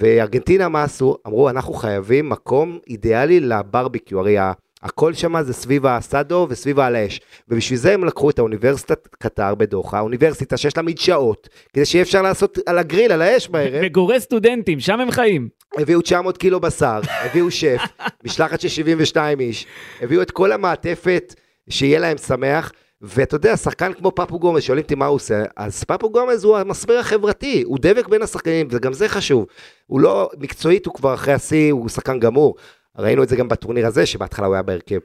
[0.00, 1.16] וארגנטינה מה עשו?
[1.26, 4.36] אמרו, אנחנו חייבים מקום אידיאלי לברביקיו, הרי
[4.82, 7.20] הכל שם זה סביב הסאדו וסביב על האש.
[7.48, 12.22] ובשביל זה הם לקחו את האוניברסיטת קטר בדוחה, אוניברסיטה שיש לה מדשאות, כדי שיהיה אפשר
[12.22, 13.84] לעשות על הגריל, על האש בערב.
[13.84, 15.48] מגורי סטודנטים, שם הם חיים.
[15.78, 17.80] הביאו 900 קילו בשר, הביאו שף,
[18.24, 19.66] משלחת של 72 איש,
[20.00, 21.34] הביאו את כל המעטפת,
[21.68, 22.72] שיהיה להם שמח.
[23.02, 26.56] ואתה יודע, שחקן כמו פפו גומז, שואלים אותי מה הוא עושה, אז פפו גומז הוא
[26.56, 29.46] המסבר החברתי, הוא דבק בין השחקנים, וגם זה חשוב.
[29.86, 32.54] הוא לא, מקצועית הוא כבר אחרי השיא, הוא שחקן גמור.
[32.98, 34.98] ראינו את זה גם בטורניר הזה, שבהתחלה הוא היה בהרכב.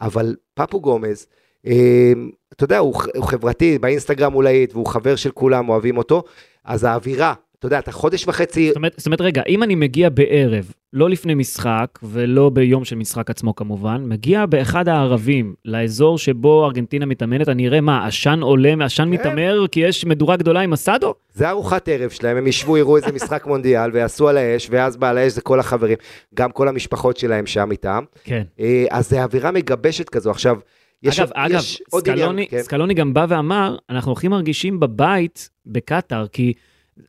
[0.00, 1.26] אבל פפו גומז,
[1.66, 2.12] אה,
[2.52, 6.22] אתה יודע, הוא, הוא חברתי, באינסטגרם הוא להיט, והוא חבר של כולם, אוהבים אותו,
[6.64, 8.68] אז האווירה, אתה יודע, אתה חודש וחצי...
[8.68, 12.96] זאת אומרת, זאת אומרת, רגע, אם אני מגיע בערב, לא לפני משחק, ולא ביום של
[12.96, 18.74] משחק עצמו כמובן, מגיע באחד הערבים, לאזור שבו ארגנטינה מתאמנת, אני אראה מה, עשן עולה,
[18.84, 19.10] עשן כן.
[19.10, 21.14] מתעמר, כי יש מדורה גדולה עם הסאדו?
[21.34, 25.18] זה ארוחת ערב שלהם, הם ישבו, יראו איזה משחק מונדיאל, ויעשו על האש, ואז בעל
[25.18, 25.96] האש זה כל החברים,
[26.34, 28.04] גם כל המשפחות שלהם שם איתם.
[28.24, 28.42] כן.
[28.60, 30.30] אה, אז זה אווירה מגבשת כזו.
[30.30, 30.56] עכשיו,
[31.02, 32.62] יש אגב, עוד- אגב, יש עוד עניין, סקלוני, כן.
[32.62, 36.52] סקלוני גם בא ואמר, אנחנו הכי מרגישים בבית בקטאר, כי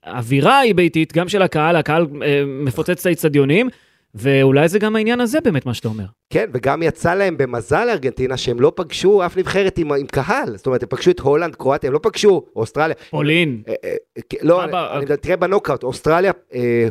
[0.04, 3.70] האווירה היא ביתית, גם של הקהל, הקהל אה, מפוצץ את האיצטדיונים,
[4.16, 6.06] ואולי זה גם העניין הזה באמת, מה שאתה אומר.
[6.30, 10.58] כן, וגם יצא להם במזל לארגנטינה שהם לא פגשו אף נבחרת עם, עם קהל.
[10.58, 12.96] זאת אומרת, הם פגשו את הולנד, קרואטיה, הם לא פגשו, אוסטרליה.
[13.10, 13.62] פולין.
[13.68, 16.32] אה, אה, אה, לא, אני, אני, תראה בנוקאוט, אוסטרליה,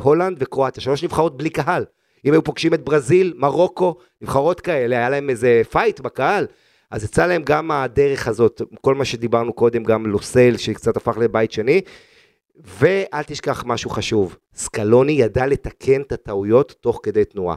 [0.00, 1.84] הולנד וקרואטיה, שלוש נבחרות בלי קהל.
[2.24, 6.46] אם היו פוגשים את ברזיל, מרוקו, נבחרות כאלה, היה להם איזה פייט בקהל.
[6.90, 11.52] אז יצא להם גם הדרך הזאת, כל מה שדיברנו קודם, גם לוסל, שקצת הפך לבית
[11.52, 11.80] שני.
[12.64, 17.56] ואל תשכח משהו חשוב, סקלוני ידע לתקן את הטעויות תוך כדי תנועה.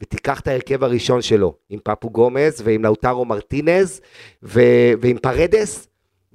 [0.00, 4.00] ותיקח את ההרכב הראשון שלו, עם פפו גומז ועם לאוטרו מרטינז
[4.42, 5.88] ו- ועם פרדס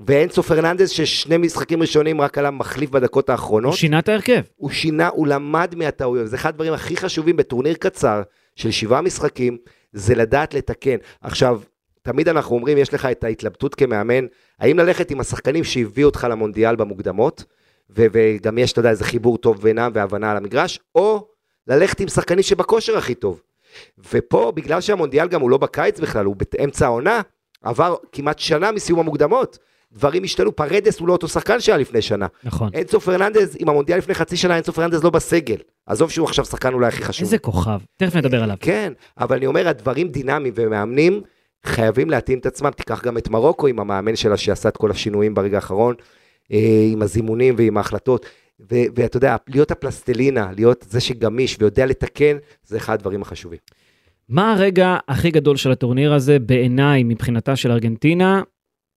[0.08, 3.74] ואנסו פרננדס, ששני משחקים ראשונים רק עלה מחליף בדקות האחרונות.
[3.74, 4.41] שינה את ההרכב.
[4.56, 6.28] הוא שינה, הוא למד מהטעויות.
[6.28, 8.22] זה אחד הדברים הכי חשובים בטורניר קצר
[8.56, 9.58] של שבעה משחקים,
[9.93, 10.98] זה לדעת לתקן.
[11.22, 11.62] עכשיו,
[12.02, 14.26] תמיד אנחנו אומרים, יש לך את ההתלבטות כמאמן,
[14.60, 17.43] האם ללכת עם השחקנים שהביאו אותך למונדיאל במוקדמות,
[17.89, 21.28] ו- וגם יש, אתה יודע, איזה חיבור טוב בינם והבנה על המגרש, או
[21.67, 23.41] ללכת עם שחקנים שבכושר הכי טוב.
[24.13, 27.21] ופה, בגלל שהמונדיאל גם הוא לא בקיץ בכלל, הוא באמצע העונה,
[27.63, 29.58] עבר כמעט שנה מסיום המוקדמות.
[29.91, 32.28] דברים השתנו, פרדס הוא לא אותו שחקן שהיה לפני שנה.
[32.43, 32.69] נכון.
[32.76, 35.58] אנסו פרננדז, עם המונדיאל לפני חצי שנה, אנסו פרננדז לא בסגל.
[35.86, 37.23] עזוב שהוא עכשיו שחקן אולי הכי חשוב.
[37.23, 37.80] איזה כוכב.
[37.97, 38.56] תכף נדבר עליו.
[38.60, 41.21] כן, אבל אני אומר, הדברים דינמיים ומאמנים
[41.65, 42.71] חייבים להתאים את עצמם.
[42.71, 45.95] תיקח גם את מרוקו עם המאמן שלה שעשה את כל השינויים ברגע האחרון,
[46.92, 48.26] עם הזימונים ועם ההחלטות.
[48.72, 53.60] ו- ואתה יודע, להיות הפלסטלינה, להיות זה שגמיש ויודע לתקן, זה אחד הדברים החשובים.
[54.30, 58.42] מה הרגע הכי גדול של הטורניר הזה בעיניי מבחינתה של ארגנטינה?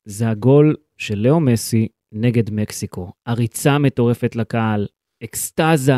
[0.05, 3.13] זה הגול של לאו מסי נגד מקסיקו.
[3.27, 4.87] הריצה מטורפת לקהל,
[5.25, 5.95] אקסטזה,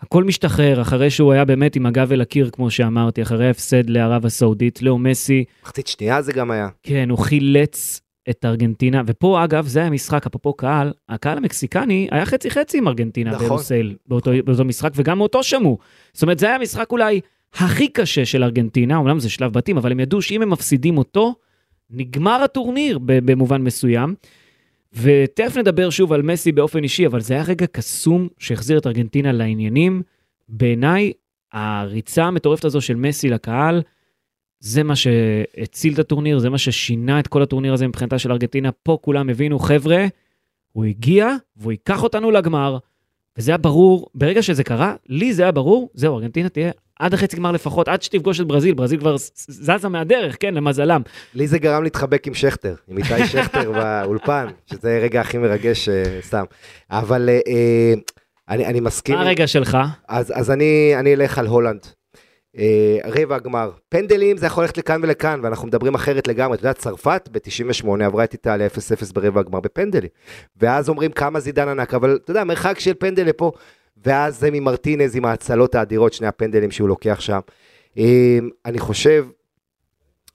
[0.00, 4.26] הכל משתחרר אחרי שהוא היה באמת עם הגב אל הקיר, כמו שאמרתי, אחרי ההפסד לערב
[4.26, 4.82] הסעודית.
[4.82, 6.68] לאו מסי, מחצית שנייה זה גם היה.
[6.82, 12.26] כן, הוא חילץ את ארגנטינה, ופה אגב, זה היה משחק, אפרופו קהל, הקהל המקסיקני היה
[12.26, 13.48] חצי חצי עם ארגנטינה נכון.
[13.48, 15.78] ברוסייל, באותו, באותו משחק, וגם אותו שמעו.
[16.12, 17.20] זאת אומרת, זה היה המשחק אולי
[17.54, 21.34] הכי קשה של ארגנטינה, אומנם זה שלב בתים, אבל הם ידעו שאם הם מפסידים אותו,
[21.90, 24.14] נגמר הטורניר במובן מסוים.
[24.92, 29.32] ותכף נדבר שוב על מסי באופן אישי, אבל זה היה רגע קסום שהחזיר את ארגנטינה
[29.32, 30.02] לעניינים.
[30.48, 31.12] בעיניי,
[31.52, 33.82] הריצה המטורפת הזו של מסי לקהל,
[34.64, 38.72] זה מה שהציל את הטורניר, זה מה ששינה את כל הטורניר הזה מבחינתה של ארגנטינה.
[38.72, 40.06] פה כולם הבינו, חבר'ה,
[40.72, 42.78] הוא הגיע והוא ייקח אותנו לגמר,
[43.38, 47.36] וזה היה ברור, ברגע שזה קרה, לי זה היה ברור, זהו, ארגנטינה תהיה עד החצי
[47.36, 51.02] גמר לפחות, עד שתפגוש את ברזיל, ברזיל כבר זזה מהדרך, כן, למזלם.
[51.34, 56.18] לי זה גרם להתחבק עם שכטר, עם איתי שכטר באולפן, שזה הרגע הכי מרגש אה,
[56.20, 56.44] סתם.
[56.90, 57.94] אבל אה, אה,
[58.48, 59.14] אני, אני מסכים.
[59.14, 59.78] מה הרגע שלך?
[60.08, 61.86] אז, אז אני, אני אלך על הולנד.
[62.58, 63.70] אה, רבע הגמר.
[63.88, 66.56] פנדלים זה יכול ללכת לכאן ולכאן, ואנחנו מדברים אחרת לגמרי.
[66.56, 70.10] אתה יודע, צרפת ב-98 עברה את איטליה 0-0 ברבע הגמר בפנדלים.
[70.56, 73.52] ואז אומרים כמה זידן ענק, אבל אתה יודע, מרחק של פנדל לפה.
[74.04, 77.40] ואז זה ממרטינז עם ההצלות האדירות, שני הפנדלים שהוא לוקח שם.
[77.98, 79.26] אה, אני חושב,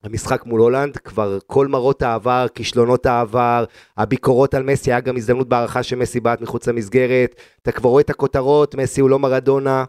[0.04, 3.66] המשחק מול הולנד, כבר כל מראות העבר, כישלונות העבר,
[3.98, 8.10] הביקורות על מסי, היה גם הזדמנות בהערכה שמסי בעט מחוץ למסגרת, אתה כבר רואה את
[8.10, 9.84] הכותרות, מסי הוא לא מרדונה,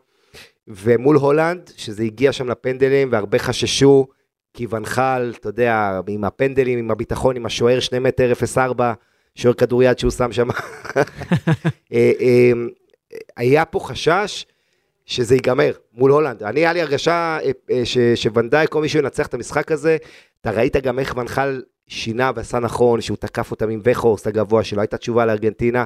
[0.69, 4.07] ומול הולנד, שזה הגיע שם לפנדלים, והרבה חששו,
[4.55, 8.93] כי ונחל, אתה יודע, עם הפנדלים, עם הביטחון, עם השוער 2 מטר 04,
[9.35, 10.49] שוער כדוריד שהוא שם שם.
[11.93, 12.53] אה, אה,
[13.37, 14.47] היה פה חשש
[15.07, 16.43] שזה ייגמר מול הולנד.
[16.43, 17.39] אני, היה לי הרגשה
[17.71, 17.83] אה,
[18.15, 19.97] שוונדייק או מישהו ינצח את המשחק הזה.
[20.41, 24.81] אתה ראית גם איך ונחל שינה ועשה נכון, שהוא תקף אותם עם וכורסט הגבוה, שלא
[24.81, 25.85] הייתה תשובה לארגנטינה,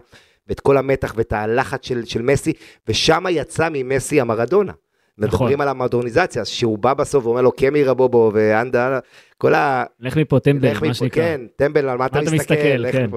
[0.49, 2.53] ואת כל המתח ואת הלחץ של, של מסי,
[2.89, 4.73] ושם יצא ממסי המרדונה.
[5.19, 5.37] נכון.
[5.37, 8.99] מדברים על המודרניזציה, שהוא בא בסוף ואומר לו קמי רבובו ואנדה,
[9.39, 9.85] כל ה...
[10.01, 11.23] לך מפה טמבל, מה שנקרא.
[11.23, 12.35] כן, טמבל, על מה אתה מסתכל?
[12.35, 13.11] מסתכל, כן.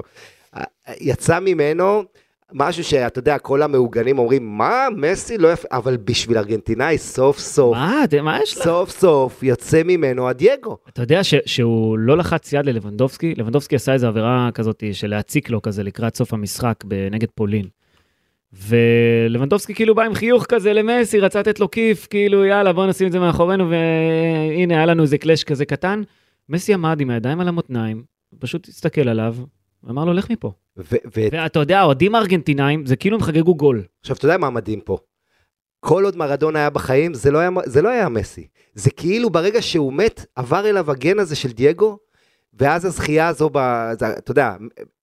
[1.00, 2.04] יצא ממנו
[2.52, 7.74] משהו שאתה יודע, כל המעוגנים אומרים, מה, מסי לא יפה, אבל בשביל ארגנטינאי, סוף סוף,
[7.76, 8.64] מה, אתה- מה יש לך?
[8.64, 10.76] סוף סוף יוצא ממנו הדייגו.
[10.88, 13.34] אתה יודע ש- שהוא לא לחץ יד ללבנדובסקי?
[13.36, 17.66] לבנדובסקי עשה איזו עבירה כזאת של להציק לו כזה לקראת סוף המשחק ב- נגד פולין.
[18.52, 23.06] ולבנדובסקי כאילו בא עם חיוך כזה למסי, רצה לתת לו כיף, כאילו יאללה בוא נשים
[23.06, 26.02] את זה מאחורינו והנה היה לנו איזה קלאש כזה קטן.
[26.48, 28.02] מסי עמד עם הידיים על המותניים,
[28.38, 29.34] פשוט הסתכל עליו,
[29.84, 30.52] ואמר לו לך מפה.
[30.76, 30.82] ו-
[31.16, 33.82] ו- ואתה יודע, האוהדים הארגנטינאים, זה כאילו הם חגגו גול.
[34.00, 34.98] עכשיו, אתה יודע מה מדהים פה?
[35.80, 38.46] כל עוד מרדונה היה בחיים, זה לא היה, זה לא היה מסי.
[38.74, 41.98] זה כאילו ברגע שהוא מת, עבר אליו הגן הזה של דייגו,
[42.54, 43.58] ואז הזכייה הזו, ב,
[43.98, 44.56] זה, אתה יודע,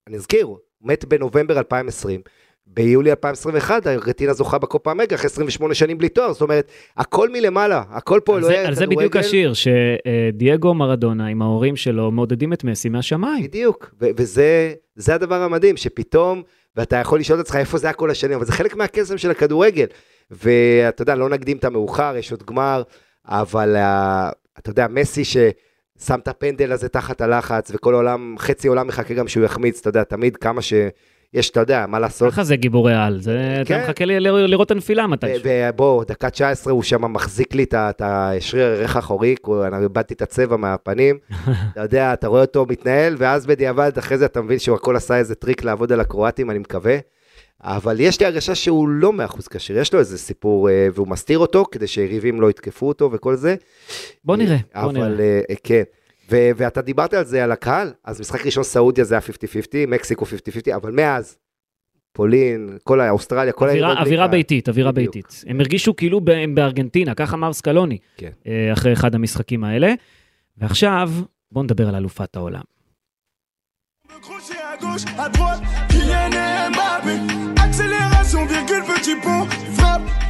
[0.07, 2.21] אני אזכיר, הוא מת בנובמבר 2020,
[2.67, 7.83] ביולי 2021, ארגנטינה זוכה בקופה מגה אחרי 28 שנים בלי תואר, זאת אומרת, הכל מלמעלה,
[7.89, 12.63] הכל פה זה, היה על זה בדיוק השיר, שדייגו מרדונה עם ההורים שלו מעודדים את
[12.63, 13.43] מסי מהשמיים.
[13.43, 16.43] בדיוק, ו- וזה זה הדבר המדהים, שפתאום,
[16.75, 19.31] ואתה יכול לשאול את עצמך איפה זה היה כל השנים, אבל זה חלק מהקסם של
[19.31, 19.85] הכדורגל.
[20.31, 22.83] ואתה יודע, לא נקדים את המאוחר, יש עוד גמר,
[23.25, 28.87] אבל uh, אתה יודע, מסי ששם את הפנדל הזה תחת הלחץ, וכל העולם, חצי עולם
[28.87, 30.61] מחכה גם שהוא יחמיץ, אתה יודע, תמיד כמה
[31.35, 32.31] שיש, אתה יודע, מה לעשות.
[32.33, 33.75] ככה זה גיבורי על, זה, כן.
[33.75, 35.43] אתה מחכה ל- ל- לראות את הנפילה מתישהו.
[35.45, 39.35] ובוא, דקה 19 הוא שם מחזיק לי את השריר הירך האחורי,
[39.67, 41.17] אני איבדתי את הצבע מהפנים.
[41.71, 45.17] אתה יודע, אתה רואה אותו מתנהל, ואז בדיעבד, אחרי זה אתה מבין שהוא הכל עשה
[45.17, 46.97] איזה טריק לעבוד על הקרואטים, אני מקווה.
[47.61, 51.07] אבל יש לי הרגשה שהוא לא מאה אחוז כשיר, יש לו איזה סיפור, אה, והוא
[51.07, 53.55] מסתיר אותו, כדי שיריבים לא יתקפו אותו וכל זה.
[54.25, 55.07] בוא נראה, בוא אבל נראה.
[55.19, 55.83] אה, אה, כן.
[56.31, 60.25] ו- ואתה דיברת על זה, על הקהל, אז משחק ראשון סעודיה זה היה 50-50, מקסיקו
[60.25, 61.37] 50-50, אבל מאז,
[62.13, 65.15] פולין, כל האוסטרליה, כל אווירה, העיר אווירה ביתית, אווירה בדיוק.
[65.15, 65.43] ביתית.
[65.47, 68.31] הם הרגישו כאילו הם בארגנטינה, כך אמר סקלוני, כן.
[68.47, 69.93] אה, אחרי אחד המשחקים האלה.
[70.57, 71.11] ועכשיו,
[71.51, 72.61] בואו נדבר על אלופת העולם.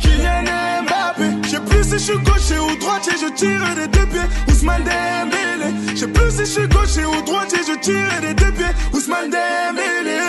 [0.01, 0.84] Kylian
[1.85, 5.69] si je suis gaucher ou droitier, je tire des deux pieds, Ousmane Dembélé.
[5.93, 9.29] Je sais plus si je suis gaucher ou droitier, je tire des deux pieds, Ousmane
[9.29, 10.19] Dembélé.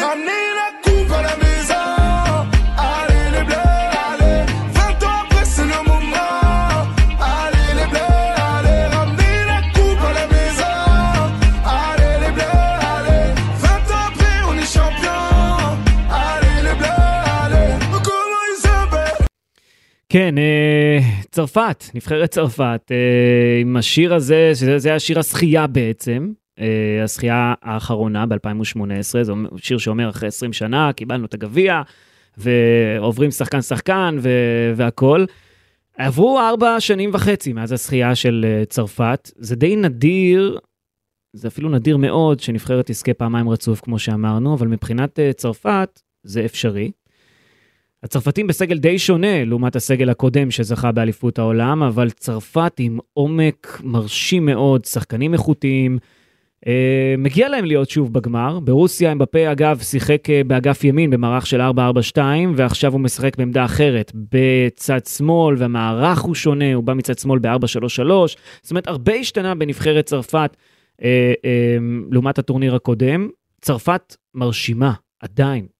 [20.16, 20.98] כן, אה,
[21.30, 28.26] צרפת, נבחרת צרפת, אה, עם השיר הזה, שזה זה השיר השחייה בעצם, אה, השחייה האחרונה
[28.26, 31.82] ב-2018, זה שיר שאומר אחרי 20 שנה, קיבלנו את הגביע,
[32.36, 34.18] ועוברים שחקן-שחקן
[34.76, 35.26] והכול.
[35.98, 40.58] עברו ארבע שנים וחצי מאז הזכייה של צרפת, זה די נדיר,
[41.32, 46.90] זה אפילו נדיר מאוד שנבחרת תזכה פעמיים רצוף, כמו שאמרנו, אבל מבחינת צרפת זה אפשרי.
[48.06, 54.46] הצרפתים בסגל די שונה לעומת הסגל הקודם שזכה באליפות העולם, אבל צרפת עם עומק מרשים
[54.46, 55.98] מאוד, שחקנים איכותיים.
[56.66, 58.60] אה, מגיע להם להיות שוב בגמר.
[58.60, 62.18] ברוסיה אמבפה אגב שיחק אה, באגף ימין במערך של 4-4-2,
[62.56, 68.08] ועכשיו הוא משחק בעמדה אחרת בצד שמאל, והמערך הוא שונה, הוא בא מצד שמאל ב-4-3-3.
[68.62, 70.56] זאת אומרת, הרבה השתנה בנבחרת צרפת
[71.02, 71.76] אה, אה,
[72.10, 73.28] לעומת הטורניר הקודם.
[73.60, 75.75] צרפת מרשימה, עדיין.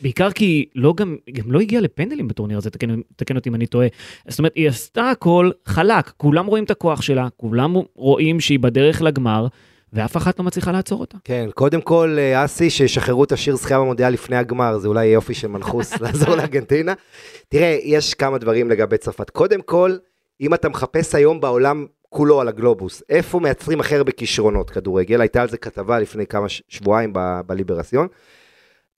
[0.00, 3.66] בעיקר כי לא גם, גם לא הגיעה לפנדלים בטורניר הזה, תקן, תקן אותי אם אני
[3.66, 3.86] טועה.
[4.28, 9.02] זאת אומרת, היא עשתה הכל חלק, כולם רואים את הכוח שלה, כולם רואים שהיא בדרך
[9.02, 9.46] לגמר,
[9.92, 11.18] ואף אחת לא מצליחה לעצור אותה.
[11.24, 15.34] כן, קודם כל, אה, אסי, שישחררו את השיר זכייה במונדיאל לפני הגמר, זה אולי יופי
[15.34, 16.92] של מנחוס לעזור לארגנטינה.
[17.48, 19.30] תראה, יש כמה דברים לגבי צרפת.
[19.30, 19.96] קודם כל,
[20.40, 25.42] אם אתה מחפש היום בעולם כולו על הגלובוס, איפה מייצרים הכי הרבה כישרונות כדורגל, הייתה
[25.42, 28.06] על זה כתבה לפני כמה שבועיים ב- בליברסיון.
[28.06, 28.43] אה,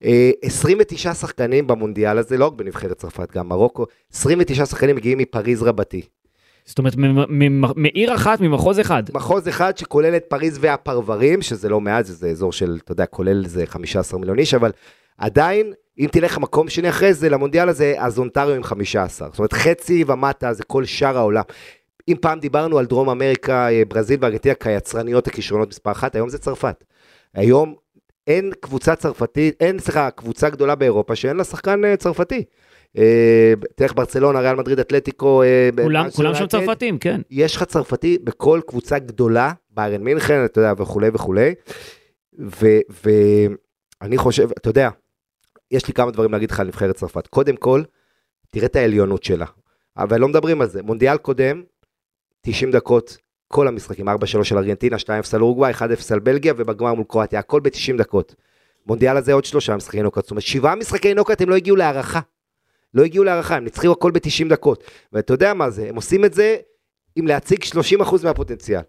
[0.02, 6.02] 29 שחקנים במונדיאל הזה, לא רק בנבחרת צרפת, גם מרוקו, 29 שחקנים מגיעים מפריז רבתי.
[6.64, 6.94] זאת אומרת,
[7.76, 9.02] מעיר אחת, ממחוז אחד.
[9.14, 13.44] מחוז אחד שכולל את פריז והפרברים, שזה לא מעט, זה אזור של, אתה יודע, כולל
[13.44, 14.70] איזה 15 מיליון איש, אבל
[15.18, 19.28] עדיין, אם תלך למקום שני אחרי זה, למונדיאל הזה, אז אונטריו עם 15.
[19.28, 21.42] זאת אומרת, חצי ומטה זה כל שאר העולם.
[22.08, 26.38] אם פעם דיברנו על דרום אמריקה, אה, ברזיל וארגנטינה כיצרניות הכישרונות מספר אחת, היום זה
[26.38, 26.84] צרפת.
[27.34, 27.74] היום
[28.26, 32.44] אין קבוצה צרפתית, אין, סליחה, קבוצה גדולה באירופה שאין לה שחקן אה, צרפתי.
[32.98, 36.46] אה, תלך ברצלונה, ריאל מדריד, אטלטיקו, אה, כולם, כולם שם.
[36.46, 37.20] צרפתים, כן.
[37.30, 41.54] יש לך צרפתי בכל קבוצה גדולה, ביירן מינכן, אתה יודע, וכולי וכולי.
[43.98, 44.88] ואני חושב, אתה יודע,
[45.70, 47.26] יש לי כמה דברים להגיד לך על נבחרת צרפת.
[47.26, 47.82] קודם כל,
[48.50, 49.46] תראה את העליונות שלה.
[49.96, 50.82] אבל לא מדברים על זה.
[50.82, 51.62] מונדיאל קודם,
[52.40, 53.16] 90 דקות,
[53.48, 57.60] כל המשחקים, 4-3 של ארגנטינה, 2-0 על אורוגוואי, 1-0 על בלגיה, ובגמר מול קרואטיה, הכל
[57.60, 58.34] ב-90 דקות.
[58.86, 62.20] מונדיאל הזה עוד שלושה משחקי נוקאט, זאת אומרת, שבעה משחקי נוקאט הם לא הגיעו להערכה.
[62.94, 64.84] לא הגיעו להערכה, הם ניצחו הכל ב-90 דקות.
[65.12, 66.56] ואתה יודע מה זה, הם עושים את זה
[67.16, 67.64] עם להציג
[68.02, 68.80] 30% מהפוטנציאל.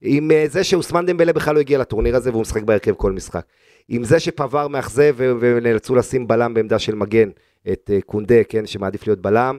[0.00, 3.44] עם אה, זה שאוסמן דמבלה בכלל לא הגיע לטורניר הזה והוא משחק בהרכב כל משחק.
[3.88, 7.28] עם זה שפבר מאכזב ונאלצו לשים בלם בעמדה של מגן,
[7.72, 9.58] את אה, קונדה, כן, שמעדיף להיות בלם.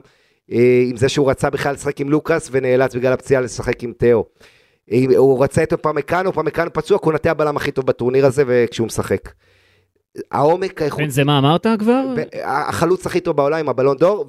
[0.52, 4.24] אה, עם זה שהוא רצה בכלל לשחק עם לוקאס ונאלץ בגלל הפציעה לשחק עם תאו.
[5.16, 9.32] הוא רצה את פמקאנו, פמקאנו פצוע, קונטה הבלם הכי טוב בטורניר הזה וכשהוא משחק.
[10.30, 11.00] העומק האיכות...
[11.00, 12.04] בן זה מה אמרת כבר?
[12.44, 14.26] החלוץ הכי טוב בעולם הבלון דור,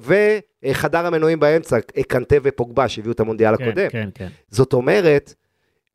[0.64, 3.88] וחדר המנועים באמצע, קנטה ופוגבה שהביאו את המונדיאל כן, הקודם.
[3.88, 4.28] כן, כן.
[4.50, 5.34] זאת אומרת,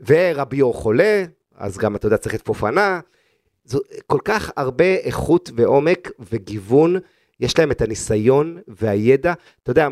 [0.08, 1.24] ורביו חולה,
[1.58, 3.00] אז גם אתה יודע צריך את פופנה,
[4.08, 6.96] כל כך הרבה איכות ועומק וגיוון,
[7.42, 9.88] יש להם את הניסיון והידע, אתה יודע,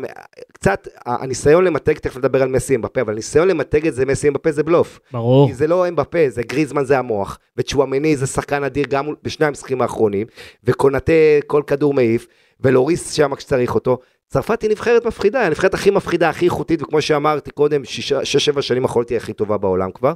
[0.52, 4.52] קצת, הניסיון למתג, תכף נדבר על מסי אמבפה, אבל הניסיון למתג את זה מסי אמבפה
[4.52, 5.00] זה בלוף.
[5.12, 5.48] ברור.
[5.48, 9.82] כי זה לא אמבפה, זה גריזמן זה המוח, וצ'ואמני זה שחקן אדיר גם בשני המשחקים
[9.82, 10.26] האחרונים,
[10.64, 11.12] וקונטה
[11.46, 12.26] כל כדור מעיף,
[12.60, 13.98] ולוריס שם כשצריך אותו.
[14.28, 19.08] צרפת היא נבחרת מפחידה, הנבחרת הכי מפחידה, הכי איכותית, וכמו שאמרתי קודם, שש-שבע שנים האחרונות
[19.08, 20.12] היא הכי טובה בעולם כבר.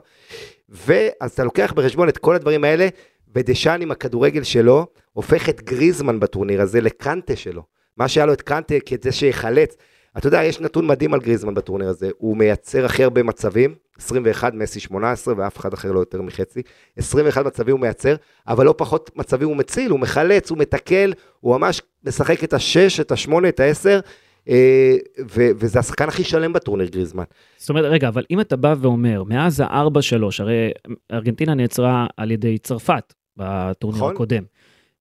[0.68, 2.88] ואז אתה לוקח בחשבון את כל הדברים האלה,
[3.34, 7.62] ודשאן עם הכדורגל שלו, הופך את גריזמן בטורניר הזה לקנטה שלו.
[7.96, 9.76] מה שהיה לו את קנטה כדי שיחלץ.
[10.18, 14.54] אתה יודע, יש נתון מדהים על גריזמן בטורניר הזה, הוא מייצר הכי הרבה מצבים, 21,
[14.54, 16.62] מסי 18, ואף אחד אחר לא יותר מחצי.
[16.96, 18.14] 21 מצבים הוא מייצר,
[18.48, 23.00] אבל לא פחות מצבים הוא מציל, הוא מחלץ, הוא מתקל, הוא ממש משחק את השש,
[23.00, 24.00] את השמונה, את העשר,
[24.48, 27.24] אה, ו- וזה השחקן הכי שלם בטורניר גריזמן.
[27.56, 30.70] זאת אומרת, רגע, אבל אם אתה בא ואומר, מאז ה-4-3, הרי
[31.12, 34.14] ארגנטינה נעצרה על ידי צרפת בטורניר נכון.
[34.14, 34.42] הקודם.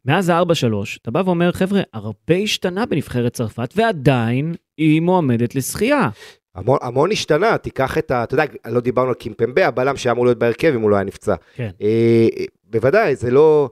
[0.06, 0.44] מאז ה-4-3,
[1.02, 6.10] אתה בא ואומר, חבר'ה, הרבה השתנה בנבחרת צרפת, ועדיין היא מועמדת לזכייה.
[6.56, 8.24] המון, המון השתנה, תיקח את ה...
[8.24, 11.06] אתה יודע, לא דיברנו על קימפמבה, הבלם שהיה אמור להיות בהרכב אם הוא לא היה
[11.06, 11.36] נפצע.
[11.56, 11.70] כן.
[11.82, 12.28] אה,
[12.64, 13.70] בוודאי, זה לא...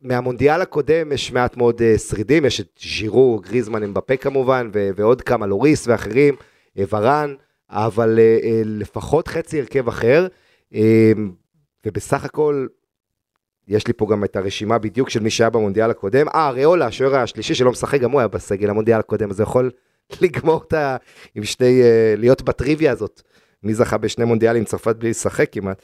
[0.00, 5.22] מהמונדיאל הקודם יש מעט מאוד אה, שרידים, יש את ז'ירו, גריזמן, אמבפה כמובן, ו- ועוד
[5.22, 6.34] כמה, לוריס ואחרים,
[6.78, 7.34] אה, ורן,
[7.70, 10.26] אבל אה, אה, לפחות חצי הרכב אחר,
[10.74, 11.12] אה,
[11.86, 12.66] ובסך הכל,
[13.68, 16.28] יש לי פה גם את הרשימה בדיוק של מי שהיה במונדיאל הקודם.
[16.34, 19.70] אה, ריאולה, השוער השלישי שלא משחק, גם הוא היה בסגל המונדיאל הקודם, אז הוא יכול
[20.22, 20.96] לגמור את ה...
[21.34, 21.82] עם שני...
[21.82, 23.22] אה, להיות בטריוויה הזאת.
[23.62, 25.82] מי זכה בשני מונדיאלים, צרפת בלי לשחק כמעט.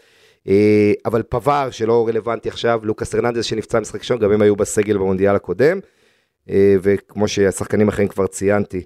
[0.49, 4.97] אה, אבל פבר, שלא רלוונטי עכשיו, לוקאס הרננדז שנפצע משחק ראשון, גם הם היו בסגל
[4.97, 5.81] במונדיאל הקודם.
[6.51, 8.85] אה, וכמו שהשחקנים אחרים כבר ציינתי,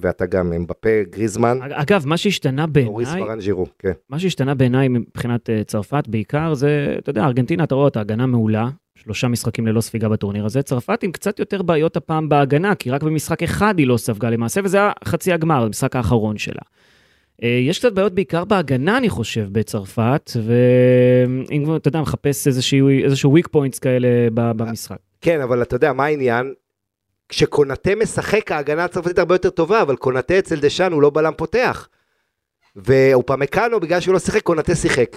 [0.00, 3.92] ואתה גם אמבפה, גריזמן, אגב, מה שהשתנה אוריס בעיניי, פרן ז'ירו, כן.
[4.10, 8.26] מה שהשתנה בעיניי מבחינת אה, צרפת בעיקר זה, אתה יודע, ארגנטינה, אתה רואה אותה, הגנה
[8.26, 10.62] מעולה, שלושה משחקים ללא ספיגה בטורניר הזה.
[10.62, 14.60] צרפת עם קצת יותר בעיות הפעם בהגנה, כי רק במשחק אחד היא לא ספגה למעשה,
[14.64, 16.62] וזה היה חצי הגמר, המשחק האחרון שלה.
[17.42, 23.36] אה, יש קצת בעיות בעיקר בהגנה, אני חושב, בצרפת, ואם אתה יודע, מחפש איזשהו, איזשהו
[23.36, 24.96] weak points כאלה במשחק.
[25.20, 26.54] כן, אבל אתה יודע, מה העניין?
[27.28, 31.88] כשקונטה משחק, ההגנה הצרפתית הרבה יותר טובה, אבל קונטה אצל דשאן הוא לא בלם פותח.
[32.76, 35.16] ואופמקאנו, בגלל שהוא לא שיחק, קונטה שיחק.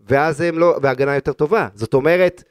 [0.00, 1.68] ואז הם לא, וההגנה יותר טובה.
[1.74, 2.44] זאת אומרת,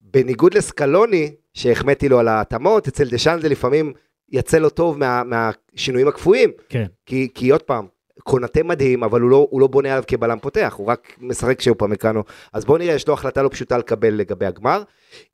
[0.00, 3.92] בניגוד לסקלוני, שהחמאתי לו על ההתאמות, אצל דשאן זה לפעמים
[4.28, 6.50] יצא לו טוב מה, מהשינויים הקפואים.
[6.68, 6.86] כן.
[7.06, 7.86] כי, כי עוד פעם,
[8.24, 11.76] קונטה מדהים, אבל הוא לא, הוא לא בונה עליו כבלם פותח, הוא רק משחק כשהוא
[11.78, 12.22] פמקנו.
[12.52, 14.82] אז בוא נראה, יש לו החלטה לא פשוטה לקבל לגבי הגמר.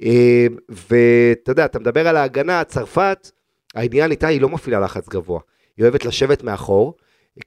[0.02, 3.30] אה, ואתה יודע, אתה מדבר על ההגנה, צרפת,
[3.74, 5.40] העניין איתה היא לא מפעילה לחץ גבוה.
[5.76, 6.94] היא אוהבת לשבת מאחור,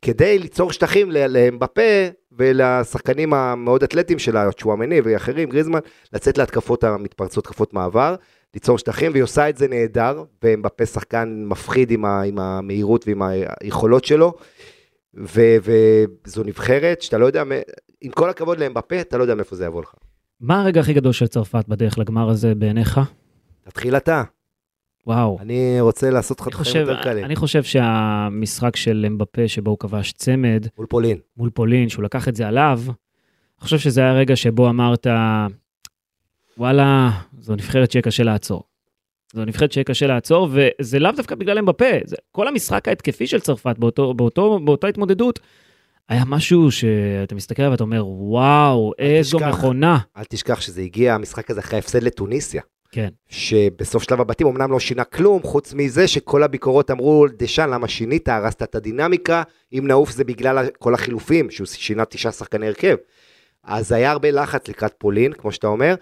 [0.01, 1.81] כדי ליצור שטחים לאמבפה
[2.31, 5.79] ולשחקנים המאוד אתלטיים שלה, צ'ואמני ואחרים, גריזמן,
[6.13, 8.15] לצאת להתקפות המתפרצות, התקפות מעבר,
[8.53, 13.21] ליצור שטחים, והיא עושה את זה נהדר, ואמבפה שחקן מפחיד עם, ה- עם המהירות ועם
[13.61, 14.33] היכולות שלו.
[15.13, 17.43] וזו נבחרת שאתה לא יודע,
[18.01, 19.93] עם כל הכבוד לאמבפה, אתה לא יודע מאיפה זה יבוא לך.
[20.39, 22.99] מה הרגע הכי גדול של צרפת בדרך לגמר הזה בעיניך?
[23.63, 24.23] תתחיל אתה,
[25.07, 25.37] וואו.
[25.41, 27.25] אני רוצה לעשות לך חושב, יותר קלים.
[27.25, 31.17] אני חושב שהמשחק של אמבפה שבו הוא כבש צמד מול פולין.
[31.37, 35.07] מול פולין, שהוא לקח את זה עליו, אני חושב שזה היה הרגע שבו אמרת,
[36.57, 37.09] וואלה,
[37.39, 38.63] זו נבחרת שיהיה קשה לעצור.
[39.33, 43.39] זו נבחרת שיהיה קשה לעצור, וזה לאו דווקא בגלל אמבפה, זה כל המשחק ההתקפי של
[43.39, 45.39] צרפת באותו, באותו, באותה התמודדות,
[46.09, 49.49] היה משהו שאתה מסתכל ואתה אומר, וואו, איזו תשכח.
[49.49, 49.97] מכונה.
[50.17, 52.61] אל תשכח שזה הגיע, המשחק הזה אחרי ההפסד לטוניסיה.
[52.91, 57.87] כן, שבסוף שלב הבתים אמנם לא שינה כלום, חוץ מזה שכל הביקורות אמרו, דשאן, למה
[57.87, 58.29] שינית?
[58.29, 62.95] הרסת את הדינמיקה, אם נעוף זה בגלל כל החילופים, שהוא שינה תשעה שחקני הרכב.
[63.63, 65.95] אז היה הרבה לחץ לקראת פולין, כמו שאתה אומר,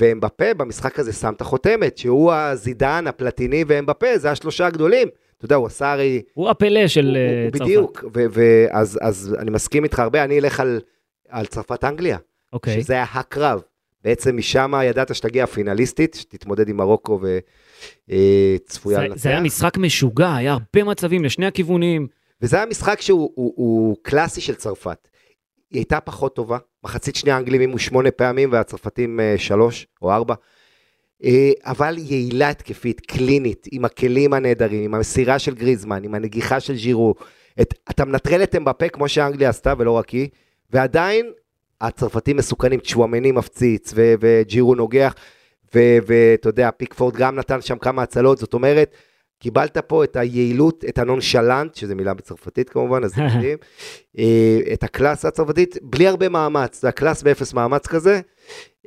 [0.00, 5.08] ואמבפה במשחק הזה שם את החותמת, שהוא הזידן, הפלטיני ואמבפה, זה השלושה הגדולים.
[5.38, 6.22] אתה יודע, הוא עשה הרי...
[6.34, 7.62] הוא הפלא של הוא- אה, צרפת.
[7.64, 10.80] בדיוק, ואז אז אני מסכים איתך הרבה, אני אלך על,
[11.28, 12.18] על צרפת-אנגליה,
[12.52, 12.80] אוקיי.
[12.80, 13.62] שזה היה הקרב.
[14.04, 17.20] בעצם משם ידעת שתגיע הפינליסטית, שתתמודד עם מרוקו
[18.08, 19.22] וצפויה זה- לנצח.
[19.22, 22.06] זה היה משחק משוגע, היה הרבה מצבים לשני הכיוונים.
[22.42, 25.08] וזה היה משחק שהוא הוא, הוא קלאסי של צרפת.
[25.72, 30.34] היא הייתה פחות טובה, מחצית שנייה האנגלים הימו שמונה פעמים והצרפתים אה, שלוש או ארבע.
[31.24, 36.76] אה, אבל יעילה התקפית, קלינית, עם הכלים הנהדרים, עם המסירה של גריזמן, עם הנגיחה של
[36.76, 37.14] ז'ירו.
[37.60, 40.28] את, אתה מנטרל את אמבפה כמו שאנגליה עשתה ולא רק היא,
[40.70, 41.32] ועדיין
[41.80, 45.14] הצרפתים מסוכנים, צ'ואמני מפציץ וז'ירו נוגח,
[45.74, 48.94] ואתה יודע, פיקפורד גם נתן שם כמה הצלות, זאת אומרת,
[49.42, 53.58] קיבלת פה את היעילות, את הנונשלנט, שזה מילה בצרפתית כמובן, אז זה מדהים,
[54.18, 58.20] אה, את הקלאס הצרפתית, בלי הרבה מאמץ, זה הקלאס באפס מאמץ כזה,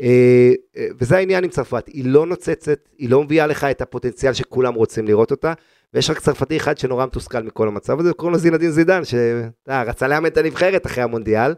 [0.02, 4.34] אה, אה, וזה העניין עם צרפת, היא לא נוצצת, היא לא מביאה לך את הפוטנציאל
[4.34, 5.54] שכולם רוצים לראות אותה,
[5.94, 10.28] ויש רק צרפתי אחד שנורא מתוסכל מכל המצב הזה, קוראים לו זינדין זידן, שרצה לאמן
[10.28, 11.54] את הנבחרת אחרי המונדיאל,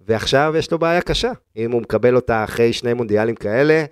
[0.00, 3.84] ועכשיו יש לו בעיה קשה, אם הוא מקבל אותה אחרי שני מונדיאלים כאלה,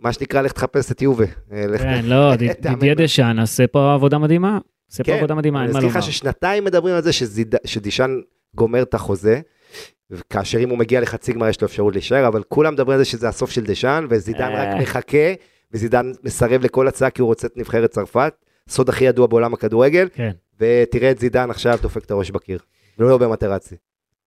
[0.00, 1.24] מה שנקרא, לך תחפש את יובה.
[1.52, 2.94] אה, כן, לא, ד- תאמן דידיה.
[2.94, 4.58] דשאן עושה פה עבודה מדהימה.
[4.90, 5.98] עושה פה כן, עבודה מדהימה, אין אני מה לומר.
[5.98, 7.10] לך ששנתיים מדברים על זה.
[7.64, 8.10] שדישן
[8.54, 9.40] גומר את החוזה,
[10.10, 13.10] וכאשר אם הוא מגיע לחצי גמר יש לו אפשרות להישאר, אבל כולם מדברים על זה
[13.10, 14.62] שזה הסוף של דשן, וזידן אה.
[14.74, 15.32] רק מחכה,
[15.72, 18.34] וזידן מסרב לכל הצעה כי הוא רוצה את נבחרת צרפת,
[18.68, 20.30] סוד הכי ידוע בעולם הכדורגל, כן.
[20.60, 22.58] ותראה את זידן עכשיו דופק את הראש בקיר,
[22.98, 23.74] ולא במטרצי.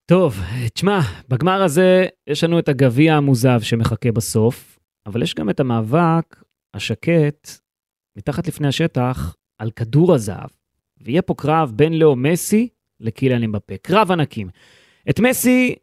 [0.05, 0.39] טוב,
[0.73, 0.99] תשמע,
[1.29, 6.43] בגמר הזה יש לנו את הגביע המוזב שמחכה בסוף, אבל יש גם את המאבק
[6.73, 7.49] השקט
[8.15, 10.49] מתחת לפני השטח על כדור הזהב.
[11.01, 12.67] ויהיה פה קרב בין לאו מסי
[12.99, 13.77] לקיליאן אמבפה.
[13.77, 14.49] קרב ענקים.
[15.09, 15.75] את מסי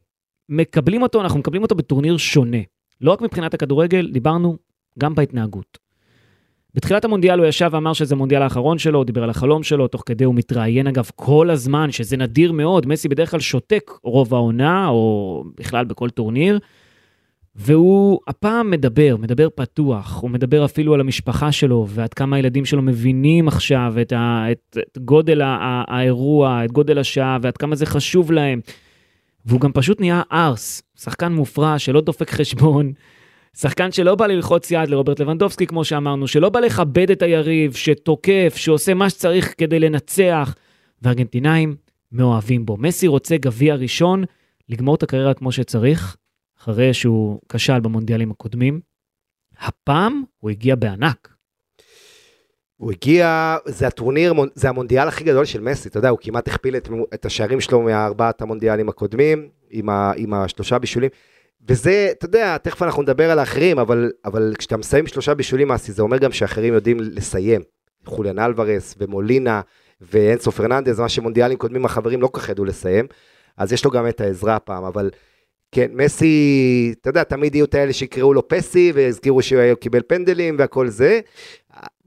[0.48, 2.58] מקבלים אותו, אנחנו מקבלים אותו בטורניר שונה.
[3.00, 4.56] לא רק מבחינת הכדורגל, דיברנו
[4.98, 5.78] גם בהתנהגות.
[6.74, 10.02] בתחילת המונדיאל הוא ישב ואמר שזה המונדיאל האחרון שלו, הוא דיבר על החלום שלו, תוך
[10.06, 14.88] כדי הוא מתראיין אגב כל הזמן, שזה נדיר מאוד, מסי בדרך כלל שותק רוב העונה,
[14.88, 16.58] או בכלל בכל טורניר,
[17.54, 22.82] והוא הפעם מדבר, מדבר פתוח, הוא מדבר אפילו על המשפחה שלו, ועד כמה הילדים שלו
[22.82, 27.76] מבינים עכשיו את, ה, את, את גודל ה, ה, האירוע, את גודל השעה, ועד כמה
[27.76, 28.60] זה חשוב להם.
[29.46, 32.92] והוא גם פשוט נהיה ארס, שחקן מופרע שלא דופק חשבון,
[33.56, 38.54] שחקן שלא בא ללחוץ יד לרוברט לבנדובסקי, כמו שאמרנו, שלא בא לכבד את היריב, שתוקף,
[38.56, 40.54] שעושה מה שצריך כדי לנצח,
[41.02, 41.76] וארגנטינאים
[42.12, 42.76] מאוהבים בו.
[42.76, 44.24] מסי רוצה גביע ראשון,
[44.68, 46.16] לגמור את הקריירה כמו שצריך,
[46.60, 48.80] אחרי שהוא כשל במונדיאלים הקודמים.
[49.60, 51.28] הפעם הוא הגיע בענק.
[52.76, 56.76] הוא הגיע, זה הטורניר, זה המונדיאל הכי גדול של מסי, אתה יודע, הוא כמעט הכפיל
[56.76, 61.10] את, את השערים שלו מארבעת המונדיאלים הקודמים, עם, ה, עם השלושה בישולים.
[61.68, 65.92] וזה, אתה יודע, תכף אנחנו נדבר על האחרים, אבל, אבל כשאתה מסיים שלושה בישולים, אסי,
[65.92, 67.62] זה אומר גם שאחרים יודעים לסיים.
[68.04, 69.60] חוליאן אלוורס ומולינה
[70.00, 73.06] ואנסו פרננדז, מה שמונדיאלים קודמים החברים לא כל כך ידעו לסיים,
[73.56, 75.10] אז יש לו גם את העזרה הפעם, אבל
[75.72, 80.56] כן, מסי, אתה יודע, תמיד יהיו את האלה שיקראו לו פסי, והזכירו שהוא קיבל פנדלים
[80.58, 81.20] והכל זה.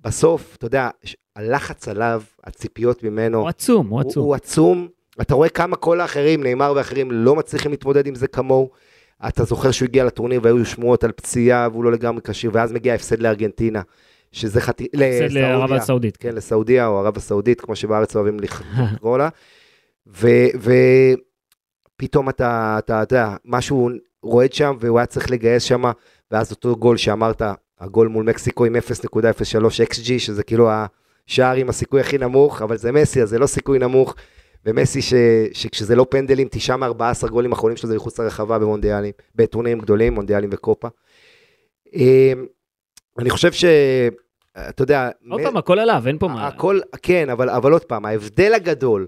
[0.04, 0.90] בסוף, אתה יודע,
[1.36, 4.24] הלחץ עליו, הציפיות ממנו, הוא עצום, הוא הוא, עצום.
[4.24, 4.88] הוא עצום.
[5.22, 8.70] אתה רואה כמה כל האחרים, נאמר ואחרים, לא מצליחים להתמודד עם זה כמוהו.
[9.28, 12.94] אתה זוכר שהוא הגיע לטורניר והיו שמועות על פציעה והוא לא לגמרי כשיר, ואז מגיע
[12.94, 13.82] הפסד לארגנטינה,
[14.32, 14.88] שזה חצי...
[14.94, 16.18] הפסד לערב הסעודית.
[16.18, 19.30] כן, לסעודיה או ערב הסעודית, כמו שבארץ אוהבים לקרוא לה.
[22.02, 23.90] ופתאום אתה, אתה יודע, משהו
[24.24, 25.84] רועד שם, והוא היה צריך לגייס שם,
[26.32, 27.42] ואז אותו גול שאמרת,
[27.80, 28.80] הגול מול מקסיקו עם 0.03
[29.90, 30.70] XG, שזה כאילו
[31.28, 34.16] השער עם הסיכוי הכי נמוך, אבל זה מסי, אז זה לא סיכוי נמוך.
[34.66, 35.14] ומסי, ש,
[35.54, 40.50] שכשזה לא פנדלים, תשעה מ-14 גולים אחרונים שלו זה מחוץ לרחבה במונדיאלים, בטורנירים גדולים, מונדיאלים
[40.54, 40.88] וקופה.
[41.94, 42.46] אמ,
[43.20, 43.66] אני חושב ש...
[44.70, 45.10] אתה יודע...
[45.30, 46.48] עוד מ- פעם, הכל עליו, אין פה מה.
[46.48, 49.08] הכל, כן, אבל, אבל עוד פעם, ההבדל הגדול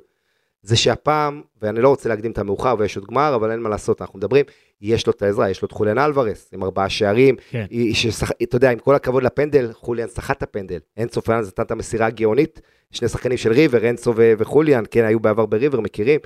[0.63, 4.01] זה שהפעם, ואני לא רוצה להקדים את המאוחר ויש עוד גמר, אבל אין מה לעשות,
[4.01, 4.45] אנחנו מדברים,
[4.81, 7.65] יש לו את העזרה, יש לו את חוליאן אלוורס עם ארבעה שערים, כן.
[7.93, 8.31] ששח...
[8.43, 12.07] אתה יודע, עם כל הכבוד לפנדל, חוליאן סחט את הפנדל, אנסו פרננדס נתן את המסירה
[12.07, 12.61] הגאונית,
[12.91, 16.19] שני שחקנים של ריבר, אנסו ו- וחוליאן, כן, היו בעבר בריבר, מכירים.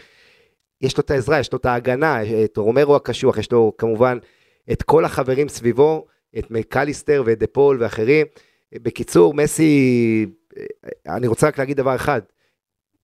[0.82, 4.18] יש לו את העזרה, יש לו את ההגנה, את רומרו הקשוח, יש לו כמובן
[4.72, 6.06] את כל החברים סביבו,
[6.38, 8.28] את מקליסטר ואת דה פול ואחרים.
[8.76, 10.26] בקיצור, מסי,
[11.08, 12.22] אני רוצה רק להגיד דבר אחד,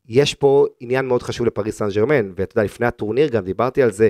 [0.07, 3.91] יש פה עניין מאוד חשוב לפריס סן ג'רמן, ואתה יודע, לפני הטורניר גם דיברתי על
[3.91, 4.09] זה,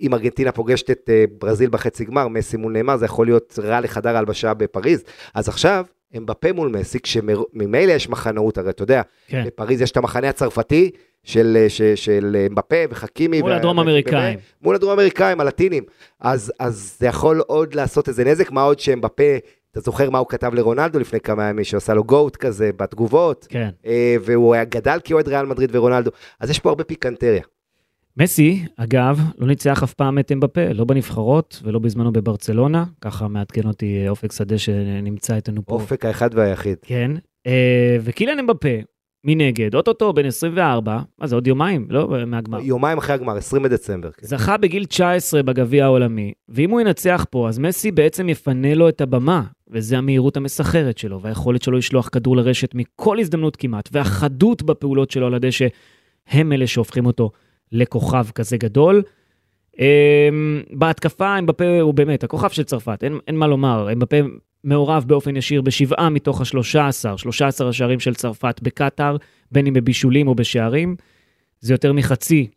[0.00, 3.80] אם ארגנטינה פוגשת את אה, ברזיל בחצי גמר, מסי מול נאמר, זה יכול להיות רע
[3.80, 5.04] לחדר ההלבשה בפריז.
[5.34, 5.84] אז עכשיו,
[6.14, 9.44] הם בפה מול מסי, כשממילא יש מחנאות, הרי אתה יודע, כן.
[9.46, 10.90] בפריז יש את המחנה הצרפתי
[11.24, 13.40] של, אה, של, של אמבפה וחכימי.
[13.40, 14.38] מול הדרום אמריקאים.
[14.62, 15.84] מול הדרום אמריקאים, הלטינים.
[16.20, 19.32] אז, אז זה יכול עוד לעשות איזה נזק, מה עוד שאמבפה
[19.72, 23.68] אתה זוכר מה הוא כתב לרונלדו לפני כמה ימים, שעשה לו גוט כזה בתגובות, כן.
[23.86, 26.10] אה, והוא היה גדל כאוהד ריאל מדריד ורונלדו,
[26.40, 27.42] אז יש פה הרבה פיקנטריה.
[28.16, 33.66] מסי, אגב, לא ניצח אף פעם את אמבפה, לא בנבחרות ולא בזמנו בברצלונה, ככה מעדכן
[33.68, 35.74] אותי אופק שדה שנמצא איתנו פה.
[35.74, 36.76] אופק האחד והיחיד.
[36.82, 37.10] כן,
[37.46, 38.68] אה, וקיליאן אמבפה,
[39.24, 42.08] מנגד, אוטוטו בן 24, מה זה עוד יומיים, לא?
[42.26, 42.60] מהגמר.
[42.60, 44.10] יומיים אחרי הגמר, 20 בדצמבר.
[44.10, 44.26] כן.
[44.26, 49.00] זכה בגיל 19 בגביע העולמי, ואם הוא ינצח פה, אז מסי בעצם יפנה לו את
[49.00, 55.10] הבמה, וזה המהירות המסחררת שלו, והיכולת שלו לשלוח כדור לרשת מכל הזדמנות כמעט, והחדות בפעולות
[55.10, 55.66] שלו על הדשא,
[56.28, 57.30] הם אלה שהופכים אותו
[57.72, 59.02] לכוכב כזה גדול.
[59.78, 64.16] אמ, בהתקפה, אמבפה הוא באמת הכוכב של צרפת, אין, אין מה לומר, אמבפה
[64.64, 69.16] מעורב באופן ישיר בשבעה מתוך השלושה עשר, שלושה עשר השערים של צרפת בקטאר,
[69.52, 70.96] בין אם בבישולים או בשערים.
[71.60, 72.50] זה יותר מחצי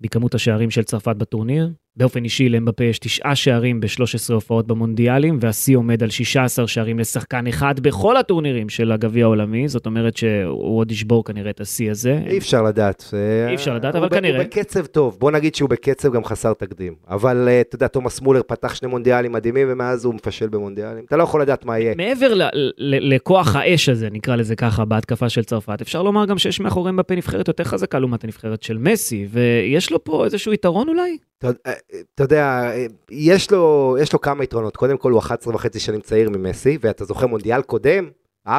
[0.00, 1.70] בכמות השערים של צרפת בטורניר.
[1.96, 7.46] באופן אישי לאמבפה יש תשעה שערים ב-13 הופעות במונדיאלים, והשיא עומד על 16 שערים לשחקן
[7.46, 12.20] אחד בכל הטורנירים של הגביע העולמי, זאת אומרת שהוא עוד ישבור כנראה את השיא הזה.
[12.26, 13.14] אי אפשר לדעת.
[13.48, 14.36] אי אפשר לדעת, אבל כנראה.
[14.36, 16.94] הוא בקצב טוב, בוא נגיד שהוא בקצב גם חסר תקדים.
[17.08, 21.04] אבל אה, אתה יודע, תומאס מולר פתח שני מונדיאלים מדהימים, ומאז הוא מפשל במונדיאלים.
[21.08, 21.94] אתה לא יכול לדעת מה יהיה.
[21.96, 26.90] מעבר לכוח האש הזה, נקרא לזה ככה, בהתקפה של צרפת, אפשר לומר גם שיש מאחורי
[26.90, 31.16] אמבפה נבחרת יותר חזקה לעומת הנבחרת של מסי, ויש לו פה איזשהו יתרון אולי?
[31.48, 31.72] אתה אה,
[32.14, 34.76] אתה יודע, אה, יש לו, יש לו כמה יתרונות.
[34.76, 38.08] קודם כל, הוא 11 וחצי שנים צעיר ממסי, ואתה זוכר מונדיאל קודם?
[38.48, 38.50] 4-3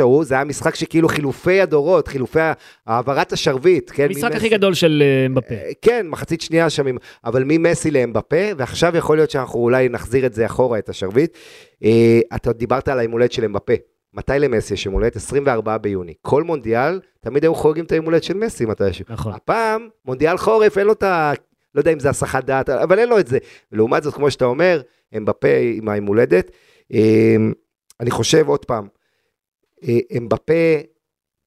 [0.00, 2.40] ההוא, זה היה משחק שכאילו חילופי הדורות, חילופי
[2.86, 4.04] העברת השרביט, כן?
[4.04, 5.54] המשחק הכי גדול של אה, אמבפה.
[5.54, 6.86] אה, כן, מחצית שנייה שם,
[7.24, 11.36] אבל ממסי לאמבפה, ועכשיו יכול להיות שאנחנו אולי נחזיר את זה אחורה, את השרביט.
[11.84, 13.72] אה, אתה דיברת על היום הולדת של אמבפה.
[14.14, 15.16] מתי למסי יש יום הולדת?
[15.16, 16.14] 24 ביוני.
[16.22, 19.04] כל מונדיאל, תמיד היו חוגגים את היום הולדת של מסי מתישהו.
[19.08, 19.32] נכון.
[19.32, 21.32] הפעם, מונדיאל חורף, אין לו את ה...
[21.74, 23.38] לא יודע אם זה הסחת דעת, אבל אין לו את זה.
[23.72, 24.80] ולעומת זאת, כמו שאתה אומר,
[25.16, 26.50] אמבפה עם היום הולדת.
[26.92, 27.36] אה,
[28.00, 28.88] אני חושב, עוד פעם,
[29.84, 30.52] אה, אמבפה,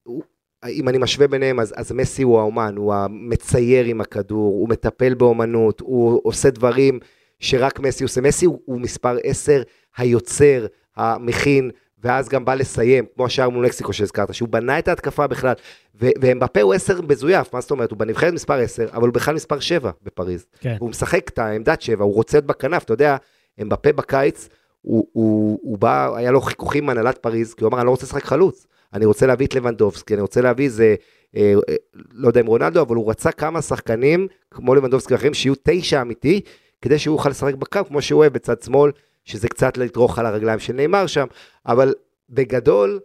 [0.02, 0.22] הוא-
[0.68, 5.14] אם אני משווה ביניהם, אז, אז מסי הוא האומן, הוא המצייר עם הכדור, הוא מטפל
[5.14, 6.98] באומנות, הוא עושה דברים
[7.40, 8.20] שרק מסי עושה.
[8.20, 9.62] מסי הוא, הוא מספר 10,
[9.96, 10.66] היוצר,
[10.96, 11.70] המכין,
[12.04, 15.54] ואז גם בא לסיים, כמו השער מול מקסיקו שהזכרת, שהוא בנה את ההתקפה בכלל,
[15.94, 17.90] ואמבפה הוא 10 מזויף, מה זאת אומרת?
[17.90, 20.46] הוא בנבחרת מספר 10, אבל הוא בכלל מספר 7 בפריז.
[20.60, 20.76] כן.
[20.80, 23.16] הוא משחק את העמדת 7, הוא רוצה להיות בכנף, אתה יודע,
[23.62, 24.48] אמבפה בקיץ,
[24.82, 27.90] הוא, הוא, הוא בא, היה לו חיכוכים עם הנהלת פריז, כי הוא אמר, אני לא
[27.90, 30.94] רוצה לשחק חלוץ, אני רוצה להביא את לבנדובסקי, אני רוצה להביא איזה,
[31.36, 31.74] אה, אה,
[32.12, 36.40] לא יודע אם רונלדו, אבל הוא רצה כמה שחקנים, כמו לבנדובסקי ואחרים, שיהיו תשע אמיתי,
[36.82, 38.90] כדי שהוא יוכל לשחק בקו, כמו שהוא אוהב בצד שמאל,
[39.24, 41.26] שזה קצת לדרוך על הרגליים של נאמר שם,
[41.66, 41.94] אבל
[42.30, 43.00] בגדול,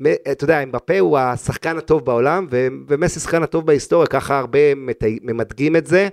[0.00, 2.46] מ- אתה יודע, אמבפה הוא השחקן הטוב בעולם,
[2.88, 4.58] ומסי שחקן הטוב בהיסטוריה, ככה הרבה
[5.22, 6.08] ממדגים את זה,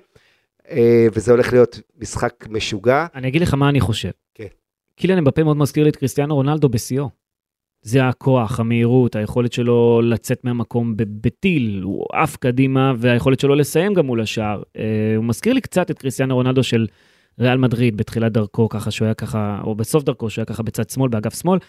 [0.70, 3.06] אה, וזה הולך להיות משחק משוגע.
[3.16, 4.12] אני אגיד לך מה אני חושב.
[4.34, 4.48] כן.
[4.96, 7.10] קיליאן אמבפה מאוד מזכיר לי את קריסטיאנו רונלדו בשיאו.
[7.82, 14.06] זה הכוח, המהירות, היכולת שלו לצאת מהמקום בטיל, הוא עף קדימה, והיכולת שלו לסיים גם
[14.06, 14.64] מול השער.
[14.78, 14.84] אה,
[15.18, 16.88] הוא מזכיר לי קצת את קריסטיאנו רונלדו של
[17.40, 20.90] ריאל מדריד בתחילת דרכו, ככה שהוא היה ככה, או בסוף דרכו, שהוא היה ככה בצד
[20.90, 21.60] שמאל, באגף שמאל.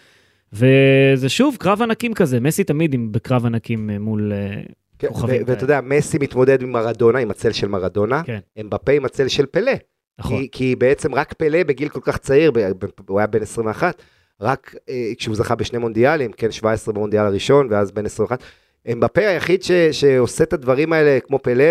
[0.53, 4.61] וזה שוב קרב ענקים כזה, מסי תמיד עם בקרב ענקים אה, מול אה,
[4.99, 8.39] כן, כוכבים ו- ואתה יודע, מסי מתמודד עם מרדונה, עם הצל של מרדונה, כן.
[8.61, 9.71] אמבפה עם הצל של פלא.
[10.19, 10.37] נכון.
[10.37, 14.01] כי, כי בעצם רק פלא בגיל כל כך צעיר, ב- ב- הוא היה בן 21,
[14.41, 18.43] רק אה, כשהוא זכה בשני מונדיאלים, כן, 17 במונדיאל הראשון, ואז בן 21.
[18.91, 21.65] אמבפה היחיד ש, שעושה את הדברים האלה כמו פלא,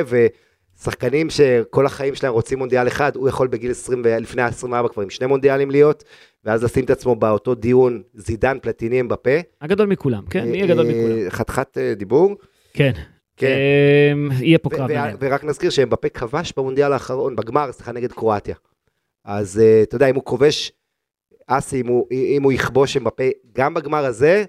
[0.83, 5.03] ושחקנים שכל החיים שלהם רוצים מונדיאל אחד, הוא יכול בגיל 20, ו- לפני ה-24 כבר
[5.03, 6.05] עם שני מונדיאלים להיות,
[6.45, 9.31] ואז לשים את עצמו באותו דיון, זידן, פלטיני, אמבפה.
[9.61, 11.31] הגדול מכולם, כן, מי הגדול אה, מכולם.
[11.31, 12.37] חתיכת אה, דיבור.
[12.73, 12.93] כן.
[13.37, 13.47] כן.
[13.47, 14.91] אה, יהיה פה קרב.
[15.21, 18.55] ורק נזכיר שאמבפה כבש במונדיאל האחרון, בגמר, סליחה, נגד קרואטיה.
[19.25, 20.73] אז אה, אתה יודע, אם הוא כובש,
[21.47, 24.45] אסי, אם הוא, יכבוש אמבפה, גם בגמר הזה,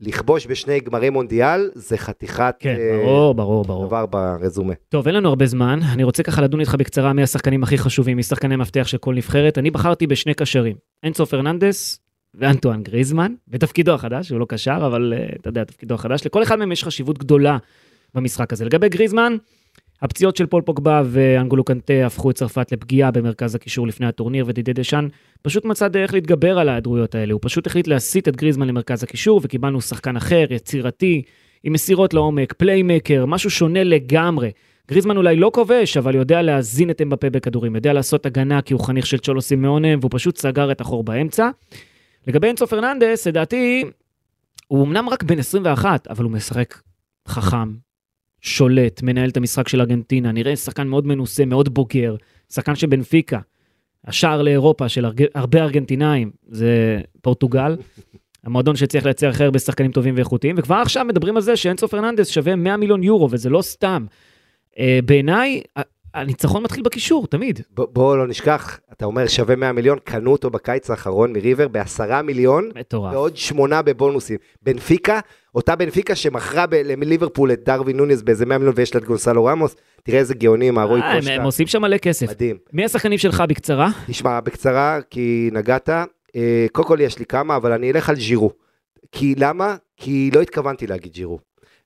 [0.00, 3.86] לכבוש בשני גמרי מונדיאל, זה חתיכת כן, אה, ברור, ברור, ברור.
[3.86, 4.74] דבר ברזומה.
[4.88, 8.16] טוב, אין לנו הרבה זמן, אני רוצה ככה לדון איתך בקצרה מי השחקנים הכי חשובים,
[8.16, 9.58] מי שחקני המפתח של כל נבחרת.
[9.58, 12.00] אני בחרתי בשני קשרים, אנסו פרננדס
[12.34, 16.56] ואנטואן גריזמן, בתפקידו החדש, הוא לא קשר, אבל אה, אתה יודע, תפקידו החדש, לכל אחד
[16.56, 17.58] מהם יש חשיבות גדולה
[18.14, 18.64] במשחק הזה.
[18.64, 19.36] לגבי גריזמן,
[20.02, 24.72] הפציעות של פול פוגבה ואנגולו קנטה הפכו את צרפת לפגיעה במרכז הקישור לפני הטורניר, ודידי
[24.72, 25.08] דשאן
[25.42, 27.32] פשוט מצא דרך להתגבר על ההיעדרויות האלה.
[27.32, 31.22] הוא פשוט החליט להסיט את גריזמן למרכז הקישור, וקיבלנו שחקן אחר, יצירתי,
[31.64, 34.50] עם מסירות לעומק, playmaker, משהו שונה לגמרי.
[34.88, 38.80] גריזמן אולי לא כובש, אבל יודע להזין את אמבפה בכדורים, יודע לעשות הגנה כי הוא
[38.80, 41.50] חניך של צ'ולו סימאונה, והוא פשוט סגר את החור באמצע.
[42.26, 43.84] לגבי אנסו פרננדס, לדעתי,
[44.68, 46.80] הוא אמנם רק בן 21, אבל הוא משחק
[47.28, 47.85] חכם,
[48.40, 52.16] שולט, מנהל את המשחק של ארגנטינה, נראה שחקן מאוד מנוסה, מאוד בוגר,
[52.52, 53.40] שחקן של בנפיקה.
[54.04, 55.24] השער לאירופה של הרג...
[55.34, 57.76] הרבה ארגנטינאים זה פורטוגל.
[58.44, 62.28] המועדון שצריך לייצר הכי הרבה שחקנים טובים ואיכותיים, וכבר עכשיו מדברים על זה שאנסו פרננדס
[62.28, 64.06] שווה 100 מיליון יורו, וזה לא סתם.
[64.78, 65.60] אה, בעיניי,
[66.20, 67.60] הניצחון מתחיל בקישור, תמיד.
[67.74, 72.22] ב- בואו לא נשכח, אתה אומר שווה 100 מיליון, קנו אותו בקיץ האחרון מריבר בעשרה
[72.22, 73.14] מיליון, מטורף.
[73.14, 74.36] ועוד שמונה בבונוסים.
[74.62, 75.20] בנפיקה,
[75.54, 79.76] אותה בנפיקה שמכרה לליברפול את דרווין נוניס באיזה 100 מיליון ויש לה את גונסלו רמוס,
[80.02, 82.30] תראה איזה גאונים, הרוי אה, הם- קושטה, הם עושים שם מלא כסף.
[82.30, 82.56] מדהים.
[82.72, 83.88] מי השחקנים שלך בקצרה?
[84.06, 85.88] תשמע, בקצרה, כי נגעת,
[86.36, 88.50] אה, קודם כל יש לי כמה, אבל אני אלך על ג'ירו.
[89.12, 89.76] כי למה?
[89.96, 91.38] כי לא התכוונתי להגיד ג'ירו.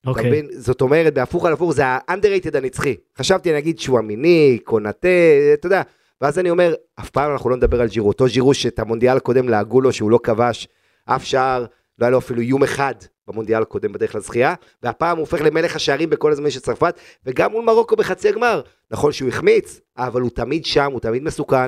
[0.07, 0.27] אוקיי.
[0.27, 0.47] מבין?
[0.51, 2.95] זאת אומרת, בהפוך על הפוך, זה ה-underrated הנצחי.
[3.17, 5.07] חשבתי, אני אגיד שואמיני, קונאטה,
[5.53, 5.81] אתה יודע.
[6.21, 8.07] ואז אני אומר, אף פעם אנחנו לא נדבר על ג'ירו.
[8.07, 10.67] אותו ג'ירו שאת המונדיאל הקודם לעגו לו שהוא לא כבש
[11.05, 11.65] אף שער,
[11.99, 12.93] לא היה לו אפילו איום אחד
[13.27, 17.65] במונדיאל הקודם בדרך לזכייה, והפעם הוא הופך למלך השערים בכל הזמן של צרפת, וגם מול
[17.65, 18.61] מרוקו בחצי הגמר.
[18.91, 21.65] נכון שהוא החמיץ, אבל הוא תמיד שם, הוא תמיד מסוכן.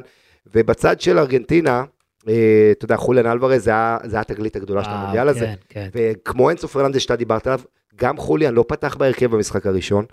[0.56, 1.84] ובצד של ארגנטינה,
[2.28, 5.54] אה, אתה יודע, חוליאן אלוורז זה היה התגלית הגדולה של וואו, המונדיאל הזה.
[5.70, 6.12] כן, כן.
[6.22, 7.60] וכמו אינסו פרננדס שאתה דיברת עליו,
[7.96, 10.06] גם חוליאן לא פתח בהרכב במשחק הראשון,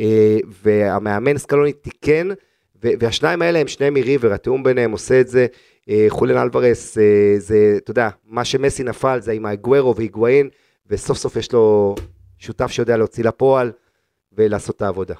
[0.00, 2.28] אה, והמאמן סקלוני תיקן,
[2.82, 5.46] והשניים האלה הם שניהם מריבר, התיאום ביניהם עושה את זה.
[5.90, 10.48] אה, חוליאן אלוורס, אה, זה, אתה יודע, מה שמסי נפל זה עם האגוורו והיגואין,
[10.86, 11.94] וסוף סוף יש לו
[12.38, 13.72] שותף שיודע להוציא לפועל
[14.32, 15.14] ולעשות את העבודה.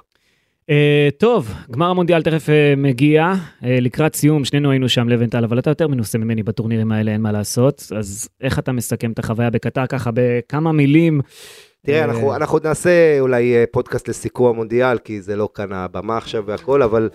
[0.69, 3.33] אה, טוב, גמר המונדיאל תכף אה, מגיע,
[3.63, 7.21] אה, לקראת סיום, שנינו היינו שם לבנטל, אבל אתה יותר מנוסה ממני בטורנירים האלה, אין
[7.21, 7.91] מה לעשות.
[7.97, 11.21] אז איך אתה מסכם את החוויה בקטר ככה בכמה מילים?
[11.85, 16.17] תראה, אה, אנחנו, אנחנו נעשה אולי אה, פודקאסט לסיכום המונדיאל, כי זה לא כאן הבמה
[16.17, 17.09] עכשיו והכל, אבל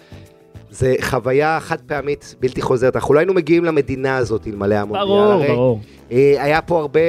[0.70, 2.96] זה חוויה חד פעמית, בלתי חוזרת.
[2.96, 5.06] אנחנו לא היינו מגיעים למדינה הזאת אלמלא המונדיאל.
[5.06, 5.80] ברור, הרי, ברור.
[6.12, 7.00] אה, היה פה הרבה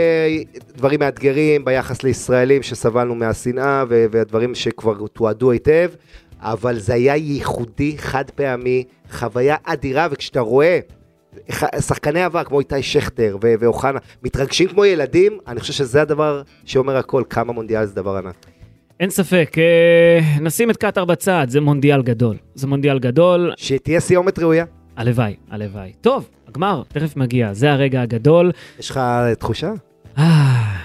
[0.77, 5.89] דברים מאתגרים ביחס לישראלים שסבלנו מהשנאה והדברים שכבר תועדו היטב,
[6.39, 10.79] אבל זה היה ייחודי, חד פעמי, חוויה אדירה, וכשאתה רואה
[11.79, 17.23] שחקני עבר כמו איתי שכטר ואוחנה מתרגשים כמו ילדים, אני חושב שזה הדבר שאומר הכל,
[17.29, 18.35] כמה מונדיאל זה דבר ענק.
[18.99, 22.35] אין ספק, אה, נשים את קטאר בצד, זה מונדיאל גדול.
[22.55, 24.65] זה מונדיאל גדול, שתהיה סיומת ראויה.
[24.97, 25.93] הלוואי, הלוואי.
[26.01, 28.51] טוב, הגמר תכף מגיע, זה הרגע הגדול.
[28.79, 28.99] יש לך
[29.39, 29.71] תחושה?
[30.17, 30.75] אה,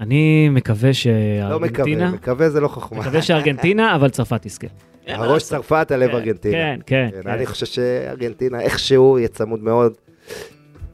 [0.00, 3.00] אני מקווה לא שארגנטינה, מקווה, מקווה זה לא חוכמה.
[3.00, 4.66] מקווה שארגנטינה, אבל צרפת תזכה.
[5.06, 6.56] הראש צרפת, הלב כן, ארגנטינה.
[6.56, 7.30] כן, כן, כן, כן.
[7.30, 9.92] אני חושב שארגנטינה איכשהו יהיה צמוד מאוד.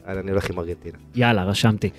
[0.06, 0.98] אני הולך עם ארגנטינה.
[1.14, 1.90] יאללה, רשמתי.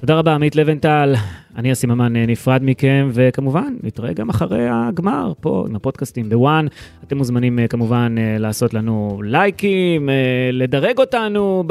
[0.00, 1.14] תודה רבה, עמית לבנטל.
[1.56, 6.66] אני אסי ממן אה, נפרד מכם, וכמובן, נתראה גם אחרי הגמר, פה עם הפודקאסטים ב-ONE.
[7.04, 10.08] אתם מוזמנים אה, כמובן אה, לעשות לנו לייקים,
[10.52, 11.64] לדרג אותנו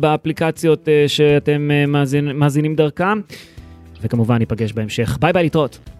[0.00, 1.70] באפליקציות שאתם
[2.34, 3.20] מאזינים דרכם,
[4.02, 5.18] וכמובן ניפגש בהמשך.
[5.20, 5.95] ביי ביי, להתראות.